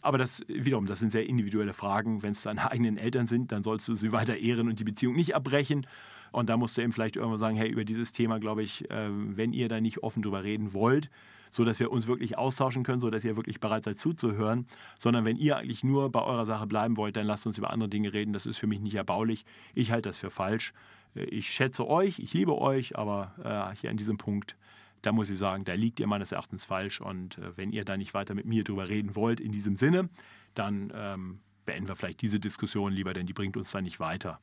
Aber 0.00 0.16
das 0.16 0.42
wiederum, 0.48 0.86
das 0.86 1.00
sind 1.00 1.12
sehr 1.12 1.26
individuelle 1.26 1.74
Fragen. 1.74 2.22
Wenn 2.22 2.32
es 2.32 2.42
deine 2.42 2.70
eigenen 2.70 2.96
Eltern 2.96 3.26
sind, 3.26 3.52
dann 3.52 3.62
sollst 3.62 3.86
du 3.86 3.94
sie 3.94 4.10
weiter 4.10 4.38
ehren 4.38 4.68
und 4.68 4.80
die 4.80 4.84
Beziehung 4.84 5.14
nicht 5.14 5.34
abbrechen. 5.34 5.86
Und 6.32 6.48
da 6.48 6.56
musst 6.56 6.78
du 6.78 6.82
eben 6.82 6.92
vielleicht 6.92 7.16
irgendwann 7.16 7.38
sagen, 7.38 7.56
hey, 7.56 7.68
über 7.68 7.84
dieses 7.84 8.12
Thema, 8.12 8.40
glaube 8.40 8.62
ich, 8.62 8.90
äh, 8.90 9.08
wenn 9.10 9.52
ihr 9.52 9.68
da 9.68 9.80
nicht 9.80 10.02
offen 10.02 10.22
drüber 10.22 10.42
reden 10.42 10.72
wollt, 10.72 11.10
so 11.50 11.64
dass 11.64 11.80
wir 11.80 11.92
uns 11.92 12.06
wirklich 12.06 12.38
austauschen 12.38 12.82
können, 12.82 13.00
so 13.00 13.10
dass 13.10 13.24
ihr 13.24 13.36
wirklich 13.36 13.60
bereit 13.60 13.84
seid 13.84 13.98
zuzuhören, 13.98 14.66
sondern 14.98 15.26
wenn 15.26 15.36
ihr 15.36 15.58
eigentlich 15.58 15.84
nur 15.84 16.10
bei 16.10 16.22
eurer 16.22 16.46
Sache 16.46 16.66
bleiben 16.66 16.96
wollt, 16.96 17.16
dann 17.16 17.26
lasst 17.26 17.46
uns 17.46 17.58
über 17.58 17.70
andere 17.70 17.90
Dinge 17.90 18.12
reden. 18.14 18.32
Das 18.32 18.46
ist 18.46 18.56
für 18.56 18.66
mich 18.66 18.80
nicht 18.80 18.94
erbaulich. 18.94 19.44
Ich 19.74 19.90
halte 19.90 20.08
das 20.08 20.18
für 20.18 20.30
falsch. 20.30 20.72
Äh, 21.14 21.24
ich 21.24 21.50
schätze 21.50 21.86
euch, 21.86 22.18
ich 22.20 22.32
liebe 22.32 22.56
euch, 22.56 22.96
aber 22.96 23.32
äh, 23.44 23.76
hier 23.76 23.90
an 23.90 23.98
diesem 23.98 24.16
Punkt 24.16 24.56
da 25.02 25.12
muss 25.12 25.30
ich 25.30 25.38
sagen, 25.38 25.64
da 25.64 25.74
liegt 25.74 26.00
ihr 26.00 26.06
meines 26.06 26.32
Erachtens 26.32 26.64
falsch. 26.64 27.00
Und 27.00 27.38
äh, 27.38 27.56
wenn 27.56 27.72
ihr 27.72 27.84
da 27.84 27.96
nicht 27.96 28.14
weiter 28.14 28.34
mit 28.34 28.46
mir 28.46 28.64
drüber 28.64 28.88
reden 28.88 29.14
wollt 29.14 29.40
in 29.40 29.52
diesem 29.52 29.76
Sinne, 29.76 30.08
dann 30.54 30.92
ähm, 30.94 31.40
beenden 31.64 31.88
wir 31.88 31.96
vielleicht 31.96 32.22
diese 32.22 32.40
Diskussion 32.40 32.92
lieber, 32.92 33.12
denn 33.12 33.26
die 33.26 33.32
bringt 33.32 33.56
uns 33.56 33.70
dann 33.70 33.84
nicht 33.84 34.00
weiter. 34.00 34.40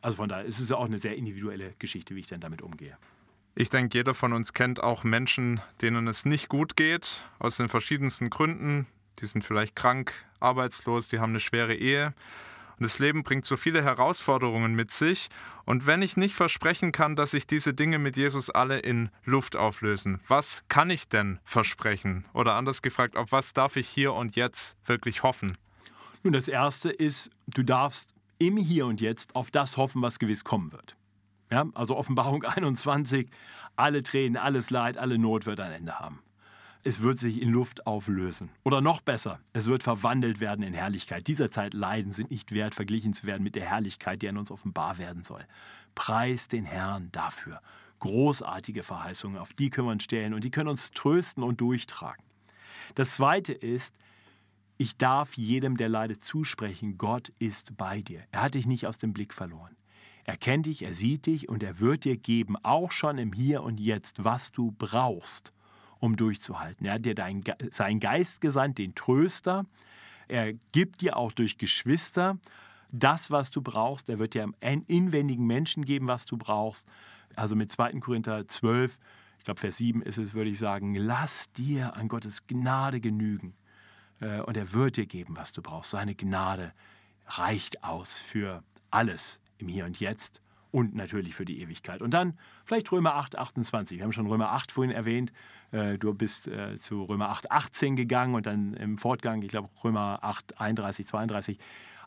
Also 0.00 0.16
von 0.16 0.28
daher 0.28 0.44
ist 0.44 0.60
es 0.60 0.68
ja 0.68 0.76
auch 0.76 0.84
eine 0.84 0.98
sehr 0.98 1.16
individuelle 1.16 1.74
Geschichte, 1.78 2.14
wie 2.14 2.20
ich 2.20 2.26
dann 2.26 2.40
damit 2.40 2.62
umgehe. 2.62 2.96
Ich 3.56 3.70
denke, 3.70 3.98
jeder 3.98 4.14
von 4.14 4.32
uns 4.32 4.52
kennt 4.52 4.82
auch 4.82 5.04
Menschen, 5.04 5.60
denen 5.80 6.08
es 6.08 6.24
nicht 6.24 6.48
gut 6.48 6.76
geht, 6.76 7.24
aus 7.38 7.56
den 7.56 7.68
verschiedensten 7.68 8.28
Gründen. 8.28 8.86
Die 9.20 9.26
sind 9.26 9.44
vielleicht 9.44 9.76
krank, 9.76 10.12
arbeitslos, 10.40 11.08
die 11.08 11.20
haben 11.20 11.30
eine 11.30 11.40
schwere 11.40 11.74
Ehe. 11.74 12.14
Und 12.78 12.84
das 12.84 12.98
Leben 12.98 13.22
bringt 13.22 13.44
so 13.44 13.56
viele 13.56 13.82
Herausforderungen 13.82 14.74
mit 14.74 14.90
sich. 14.90 15.28
Und 15.64 15.86
wenn 15.86 16.02
ich 16.02 16.16
nicht 16.16 16.34
versprechen 16.34 16.92
kann, 16.92 17.16
dass 17.16 17.32
sich 17.32 17.46
diese 17.46 17.74
Dinge 17.74 17.98
mit 17.98 18.16
Jesus 18.16 18.50
alle 18.50 18.78
in 18.78 19.10
Luft 19.24 19.56
auflösen, 19.56 20.20
was 20.28 20.62
kann 20.68 20.90
ich 20.90 21.08
denn 21.08 21.38
versprechen? 21.44 22.24
Oder 22.32 22.54
anders 22.54 22.82
gefragt, 22.82 23.16
auf 23.16 23.32
was 23.32 23.52
darf 23.52 23.76
ich 23.76 23.88
hier 23.88 24.12
und 24.12 24.36
jetzt 24.36 24.76
wirklich 24.84 25.22
hoffen? 25.22 25.56
Nun, 26.22 26.32
das 26.32 26.48
Erste 26.48 26.90
ist, 26.90 27.30
du 27.46 27.62
darfst 27.62 28.14
im 28.38 28.56
Hier 28.56 28.86
und 28.86 29.00
Jetzt 29.00 29.36
auf 29.36 29.50
das 29.50 29.76
hoffen, 29.76 30.02
was 30.02 30.18
gewiss 30.18 30.44
kommen 30.44 30.72
wird. 30.72 30.96
Ja, 31.50 31.66
also 31.74 31.96
Offenbarung 31.96 32.44
21, 32.44 33.28
alle 33.76 34.02
Tränen, 34.02 34.36
alles 34.36 34.70
Leid, 34.70 34.98
alle 34.98 35.18
Not 35.18 35.46
wird 35.46 35.60
ein 35.60 35.72
Ende 35.72 35.98
haben 35.98 36.20
es 36.84 37.00
wird 37.00 37.18
sich 37.18 37.40
in 37.40 37.50
Luft 37.50 37.86
auflösen. 37.86 38.50
Oder 38.62 38.80
noch 38.80 39.00
besser, 39.00 39.40
es 39.54 39.66
wird 39.66 39.82
verwandelt 39.82 40.38
werden 40.38 40.62
in 40.62 40.74
Herrlichkeit. 40.74 41.26
Dieser 41.26 41.50
Zeit 41.50 41.72
Leiden 41.72 42.12
sind 42.12 42.30
nicht 42.30 42.52
wert, 42.52 42.74
verglichen 42.74 43.14
zu 43.14 43.26
werden 43.26 43.42
mit 43.42 43.54
der 43.54 43.64
Herrlichkeit, 43.64 44.20
die 44.22 44.28
an 44.28 44.36
uns 44.36 44.50
offenbar 44.50 44.98
werden 44.98 45.24
soll. 45.24 45.44
Preis 45.94 46.46
den 46.46 46.64
Herrn 46.64 47.08
dafür. 47.12 47.60
Großartige 48.00 48.82
Verheißungen, 48.82 49.38
auf 49.38 49.54
die 49.54 49.70
können 49.70 49.88
wir 49.88 49.92
uns 49.92 50.04
stellen 50.04 50.34
und 50.34 50.44
die 50.44 50.50
können 50.50 50.68
uns 50.68 50.90
trösten 50.90 51.42
und 51.42 51.60
durchtragen. 51.60 52.22
Das 52.94 53.14
Zweite 53.14 53.54
ist, 53.54 53.96
ich 54.76 54.98
darf 54.98 55.34
jedem, 55.34 55.78
der 55.78 55.88
leidet, 55.88 56.22
zusprechen, 56.22 56.98
Gott 56.98 57.32
ist 57.38 57.76
bei 57.78 58.02
dir. 58.02 58.24
Er 58.30 58.42
hat 58.42 58.54
dich 58.54 58.66
nicht 58.66 58.86
aus 58.86 58.98
dem 58.98 59.14
Blick 59.14 59.32
verloren. 59.32 59.74
Er 60.24 60.36
kennt 60.36 60.66
dich, 60.66 60.82
er 60.82 60.94
sieht 60.94 61.26
dich 61.26 61.48
und 61.48 61.62
er 61.62 61.80
wird 61.80 62.04
dir 62.04 62.16
geben, 62.16 62.56
auch 62.62 62.92
schon 62.92 63.16
im 63.16 63.32
Hier 63.32 63.62
und 63.62 63.80
Jetzt, 63.80 64.22
was 64.24 64.52
du 64.52 64.74
brauchst, 64.76 65.53
um 66.04 66.16
durchzuhalten. 66.16 66.86
Er 66.86 66.94
hat 66.94 67.06
dir 67.06 67.14
dein, 67.14 67.42
seinen 67.70 67.98
Geist 67.98 68.42
gesandt, 68.42 68.76
den 68.76 68.94
Tröster. 68.94 69.64
Er 70.28 70.52
gibt 70.72 71.00
dir 71.00 71.16
auch 71.16 71.32
durch 71.32 71.56
Geschwister 71.56 72.38
das, 72.92 73.30
was 73.30 73.50
du 73.50 73.62
brauchst. 73.62 74.10
Er 74.10 74.18
wird 74.18 74.34
dir 74.34 74.46
einen 74.60 74.82
inwendigen 74.82 75.46
Menschen 75.46 75.86
geben, 75.86 76.06
was 76.06 76.26
du 76.26 76.36
brauchst. 76.36 76.86
Also 77.36 77.56
mit 77.56 77.72
2. 77.72 78.00
Korinther 78.00 78.46
12, 78.46 78.98
ich 79.38 79.44
glaube 79.44 79.60
Vers 79.60 79.78
7 79.78 80.02
ist 80.02 80.18
es, 80.18 80.34
würde 80.34 80.50
ich 80.50 80.58
sagen, 80.58 80.94
lass 80.94 81.50
dir 81.52 81.96
an 81.96 82.08
Gottes 82.08 82.46
Gnade 82.46 83.00
genügen. 83.00 83.54
Äh, 84.20 84.40
und 84.40 84.58
er 84.58 84.74
wird 84.74 84.98
dir 84.98 85.06
geben, 85.06 85.36
was 85.38 85.52
du 85.52 85.62
brauchst. 85.62 85.92
Seine 85.92 86.14
Gnade 86.14 86.74
reicht 87.26 87.82
aus 87.82 88.18
für 88.18 88.62
alles 88.90 89.40
im 89.56 89.68
Hier 89.68 89.86
und 89.86 89.98
Jetzt 90.00 90.42
und 90.74 90.92
natürlich 90.96 91.36
für 91.36 91.44
die 91.44 91.60
Ewigkeit. 91.60 92.02
Und 92.02 92.10
dann 92.10 92.36
vielleicht 92.64 92.90
Römer 92.90 93.14
8, 93.14 93.38
28. 93.38 93.98
Wir 93.98 94.04
haben 94.04 94.12
schon 94.12 94.26
Römer 94.26 94.50
8 94.50 94.72
vorhin 94.72 94.90
erwähnt. 94.90 95.32
Äh, 95.70 95.98
du 95.98 96.12
bist 96.12 96.48
äh, 96.48 96.80
zu 96.80 97.04
Römer 97.04 97.28
8, 97.28 97.52
18 97.52 97.94
gegangen 97.94 98.34
und 98.34 98.46
dann 98.46 98.74
im 98.74 98.98
Fortgang, 98.98 99.40
ich 99.42 99.50
glaube 99.50 99.68
Römer 99.84 100.18
8, 100.22 100.60
31, 100.60 101.06
32. 101.06 101.58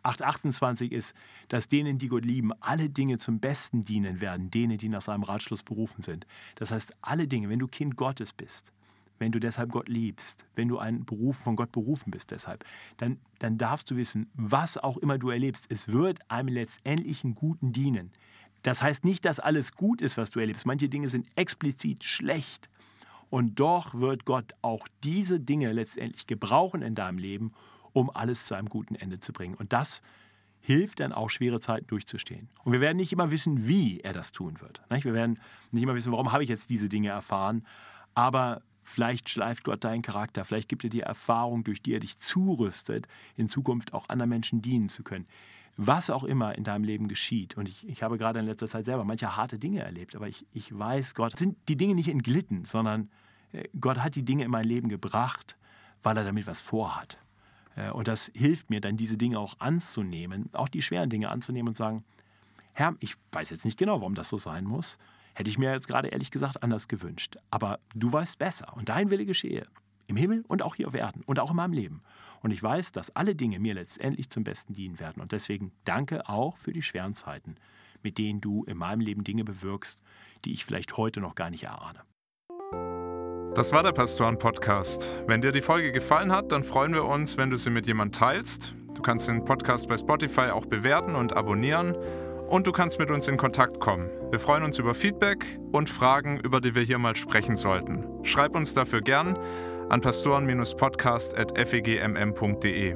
8, 0.04 0.22
28 0.22 0.92
ist, 0.92 1.16
dass 1.48 1.70
denen, 1.70 1.98
die 1.98 2.10
Gott 2.10 2.26
lieben, 2.26 2.52
alle 2.60 2.90
Dinge 2.90 3.20
zum 3.20 3.40
Besten 3.40 3.86
dienen 3.86 4.20
werden, 4.20 4.52
denen, 4.52 4.78
die 4.78 4.90
nach 4.90 5.02
seinem 5.02 5.24
Ratschluss 5.24 5.64
berufen 5.64 6.02
sind. 6.02 6.28
Das 6.56 6.72
heißt, 6.72 6.94
alle 7.02 7.26
Dinge, 7.26 7.48
wenn 7.48 7.60
du 7.60 7.68
Kind 7.68 7.96
Gottes 7.96 8.34
bist, 8.34 8.74
wenn 9.18 9.32
du 9.32 9.40
deshalb 9.40 9.72
Gott 9.72 9.88
liebst, 9.88 10.46
wenn 10.56 10.68
du 10.68 10.78
ein 10.78 11.06
Beruf 11.06 11.38
von 11.38 11.56
Gott 11.56 11.72
berufen 11.72 12.12
bist 12.12 12.32
deshalb, 12.32 12.66
dann, 12.98 13.18
dann 13.40 13.58
darfst 13.58 13.90
du 13.90 13.96
wissen, 13.96 14.30
was 14.34 14.78
auch 14.78 14.98
immer 14.98 15.18
du 15.18 15.30
erlebst, 15.30 15.68
es 15.70 15.88
wird 15.88 16.20
einem 16.30 16.50
letztendlichen 16.50 17.34
Guten 17.34 17.72
dienen. 17.72 18.12
Das 18.64 18.82
heißt 18.82 19.06
nicht, 19.06 19.26
dass 19.26 19.40
alles 19.40 19.74
gut 19.74 20.02
ist, 20.02 20.18
was 20.18 20.32
du 20.32 20.40
erlebst. 20.40 20.66
Manche 20.66 20.90
Dinge 20.90 21.10
sind 21.10 21.28
explizit 21.36 22.04
schlecht. 22.04 22.70
Und 23.30 23.60
doch 23.60 23.94
wird 23.94 24.26
Gott 24.26 24.54
auch 24.62 24.88
diese 25.04 25.40
Dinge 25.40 25.72
letztendlich 25.74 26.28
gebrauchen 26.28 26.82
in 26.82 26.96
deinem 26.96 27.18
Leben, 27.18 27.54
um 27.94 28.10
alles 28.10 28.46
zu 28.46 28.56
einem 28.56 28.70
guten 28.70 28.96
Ende 28.96 29.20
zu 29.20 29.34
bringen. 29.34 29.56
Und 29.56 29.74
das 29.74 30.02
hilft 30.62 31.00
dann 31.00 31.14
auch, 31.14 31.30
schwere 31.30 31.60
Zeiten 31.60 31.88
durchzustehen. 31.88 32.50
Und 32.64 32.74
wir 32.74 32.82
werden 32.82 32.98
nicht 32.98 33.12
immer 33.12 33.32
wissen, 33.32 33.68
wie 33.68 34.00
er 34.00 34.14
das 34.14 34.32
tun 34.32 34.60
wird. 34.62 34.82
Wir 34.90 35.14
werden 35.14 35.40
nicht 35.72 35.84
immer 35.84 35.96
wissen, 35.96 36.12
warum 36.12 36.32
habe 36.32 36.44
ich 36.44 36.50
jetzt 36.50 36.70
diese 36.70 36.90
Dinge 36.90 37.10
erfahren. 37.10 37.66
Aber 38.16 38.62
vielleicht 38.84 39.30
schleift 39.30 39.64
Gott 39.64 39.84
deinen 39.84 40.02
Charakter. 40.02 40.46
Vielleicht 40.46 40.70
gibt 40.70 40.84
er 40.84 40.90
dir 40.90 41.04
Erfahrung, 41.04 41.64
durch 41.64 41.82
die 41.82 41.94
er 41.94 42.00
dich 42.00 42.18
zurüstet, 42.18 43.08
in 43.36 43.50
Zukunft 43.50 43.94
auch 43.94 44.10
anderen 44.10 44.30
Menschen 44.30 44.62
dienen 44.62 44.90
zu 44.90 45.04
können 45.04 45.28
was 45.78 46.10
auch 46.10 46.24
immer 46.24 46.58
in 46.58 46.64
deinem 46.64 46.84
Leben 46.84 47.08
geschieht. 47.08 47.56
Und 47.56 47.70
ich, 47.70 47.88
ich 47.88 48.04
habe 48.04 48.18
gerade 48.18 48.40
in 48.40 48.46
letzter 48.46 48.68
Zeit 48.68 48.86
selber 48.86 49.06
manche 49.06 49.38
harte 49.38 49.60
Dinge 49.60 49.84
erlebt, 49.84 50.16
aber 50.16 50.28
ich, 50.28 50.46
ich 50.52 50.78
weiß, 50.78 51.14
Gott 51.16 51.38
sind 51.38 51.56
die 51.70 51.78
Dinge 51.78 51.94
nicht 51.94 52.10
entglitten, 52.10 52.66
sondern 52.66 53.10
äh, 53.54 53.64
Gott 53.80 54.00
hat 54.00 54.16
die 54.16 54.24
Dinge 54.24 54.44
in 54.44 54.52
mein 54.52 54.66
Leben 54.66 54.90
gebracht, 54.90 55.56
weil 56.02 56.18
er 56.18 56.24
damit 56.24 56.48
was 56.48 56.62
vorhat. 56.62 57.20
Äh, 57.76 57.92
und 57.92 58.08
das 58.08 58.32
hilft 58.34 58.72
mir 58.72 58.82
dann, 58.82 58.98
diese 58.98 59.18
Dinge 59.18 59.40
auch 59.40 59.60
anzunehmen, 59.60 60.50
auch 60.54 60.68
die 60.68 60.82
schweren 60.82 61.12
Dinge 61.12 61.30
anzunehmen 61.30 61.70
und 61.70 61.78
sagen, 61.78 62.04
Herr, 62.74 62.96
ich 63.00 63.16
weiß 63.32 63.52
jetzt 63.52 63.66
nicht 63.66 63.78
genau, 63.78 64.02
warum 64.02 64.16
das 64.16 64.30
so 64.30 64.38
sein 64.38 64.66
muss. 64.66 64.98
Hätte 65.34 65.50
ich 65.50 65.58
mir 65.58 65.72
jetzt 65.72 65.88
gerade 65.88 66.10
ehrlich 66.10 66.32
gesagt 66.32 66.64
anders 66.64 66.88
gewünscht. 66.88 67.38
Aber 67.52 67.80
du 67.94 68.12
weißt 68.12 68.40
besser 68.40 68.76
und 68.76 68.90
dein 68.90 69.12
Wille 69.12 69.26
geschehe. 69.26 69.68
Im 70.08 70.16
Himmel 70.16 70.44
und 70.48 70.62
auch 70.62 70.76
hier 70.76 70.88
auf 70.88 70.94
Erden 70.94 71.22
und 71.26 71.40
auch 71.40 71.52
in 71.52 71.56
meinem 71.58 71.74
Leben. 71.74 72.02
Und 72.42 72.52
ich 72.52 72.62
weiß, 72.62 72.92
dass 72.92 73.16
alle 73.16 73.36
Dinge 73.36 73.60
mir 73.60 73.74
letztendlich 73.74 74.30
zum 74.30 74.44
Besten 74.44 74.74
dienen 74.74 75.00
werden. 75.00 75.22
Und 75.22 75.32
deswegen 75.32 75.72
danke 75.86 76.30
auch 76.30 76.58
für 76.58 76.74
die 76.74 76.82
schweren 76.82 77.14
Zeiten, 77.14 77.56
mit 78.04 78.18
denen 78.18 78.42
du 78.42 78.64
in 78.66 78.78
meinem 78.78 79.02
Leben 79.02 79.24
Dinge 79.24 79.44
bewirkst, 79.44 80.02
die 80.46 80.54
ich 80.54 80.66
vielleicht 80.66 80.98
heute 80.98 81.20
noch 81.20 81.36
gar 81.36 81.50
nicht 81.50 81.64
erahne. 81.64 82.00
Das 83.56 83.72
war 83.72 83.82
der 83.82 83.92
Pastoren-Podcast. 83.92 85.24
Wenn 85.26 85.42
dir 85.42 85.52
die 85.52 85.64
Folge 85.64 85.92
gefallen 85.92 86.32
hat, 86.32 86.52
dann 86.52 86.64
freuen 86.64 86.94
wir 86.94 87.06
uns, 87.06 87.38
wenn 87.38 87.50
du 87.50 87.58
sie 87.58 87.72
mit 87.72 87.88
jemandem 87.88 88.20
teilst. 88.20 88.76
Du 88.94 89.02
kannst 89.02 89.28
den 89.28 89.46
Podcast 89.46 89.88
bei 89.88 89.98
Spotify 89.98 90.52
auch 90.52 90.68
bewerten 90.68 91.16
und 91.16 91.34
abonnieren. 91.34 91.96
Und 92.50 92.66
du 92.66 92.72
kannst 92.72 92.98
mit 93.00 93.12
uns 93.12 93.28
in 93.28 93.36
Kontakt 93.36 93.80
kommen. 93.80 94.10
Wir 94.30 94.40
freuen 94.40 94.64
uns 94.64 94.80
über 94.80 94.94
Feedback 94.94 95.60
und 95.72 95.90
Fragen, 95.90 96.40
über 96.40 96.62
die 96.62 96.76
wir 96.76 96.84
hier 96.84 96.98
mal 96.98 97.16
sprechen 97.16 97.56
sollten. 97.56 98.06
Schreib 98.24 98.56
uns 98.56 98.74
dafür 98.74 99.02
gern 99.02 99.38
an 99.90 100.02
pastoren-podcast.fegmm.de. 100.02 102.96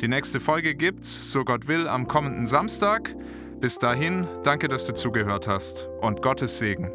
Die 0.00 0.08
nächste 0.08 0.40
Folge 0.40 0.74
gibt's, 0.74 1.32
so 1.32 1.44
Gott 1.44 1.68
will, 1.68 1.86
am 1.86 2.08
kommenden 2.08 2.46
Samstag. 2.46 3.14
Bis 3.60 3.78
dahin, 3.78 4.26
danke, 4.42 4.68
dass 4.68 4.86
du 4.86 4.94
zugehört 4.94 5.46
hast 5.46 5.90
und 6.00 6.22
Gottes 6.22 6.58
Segen. 6.58 6.90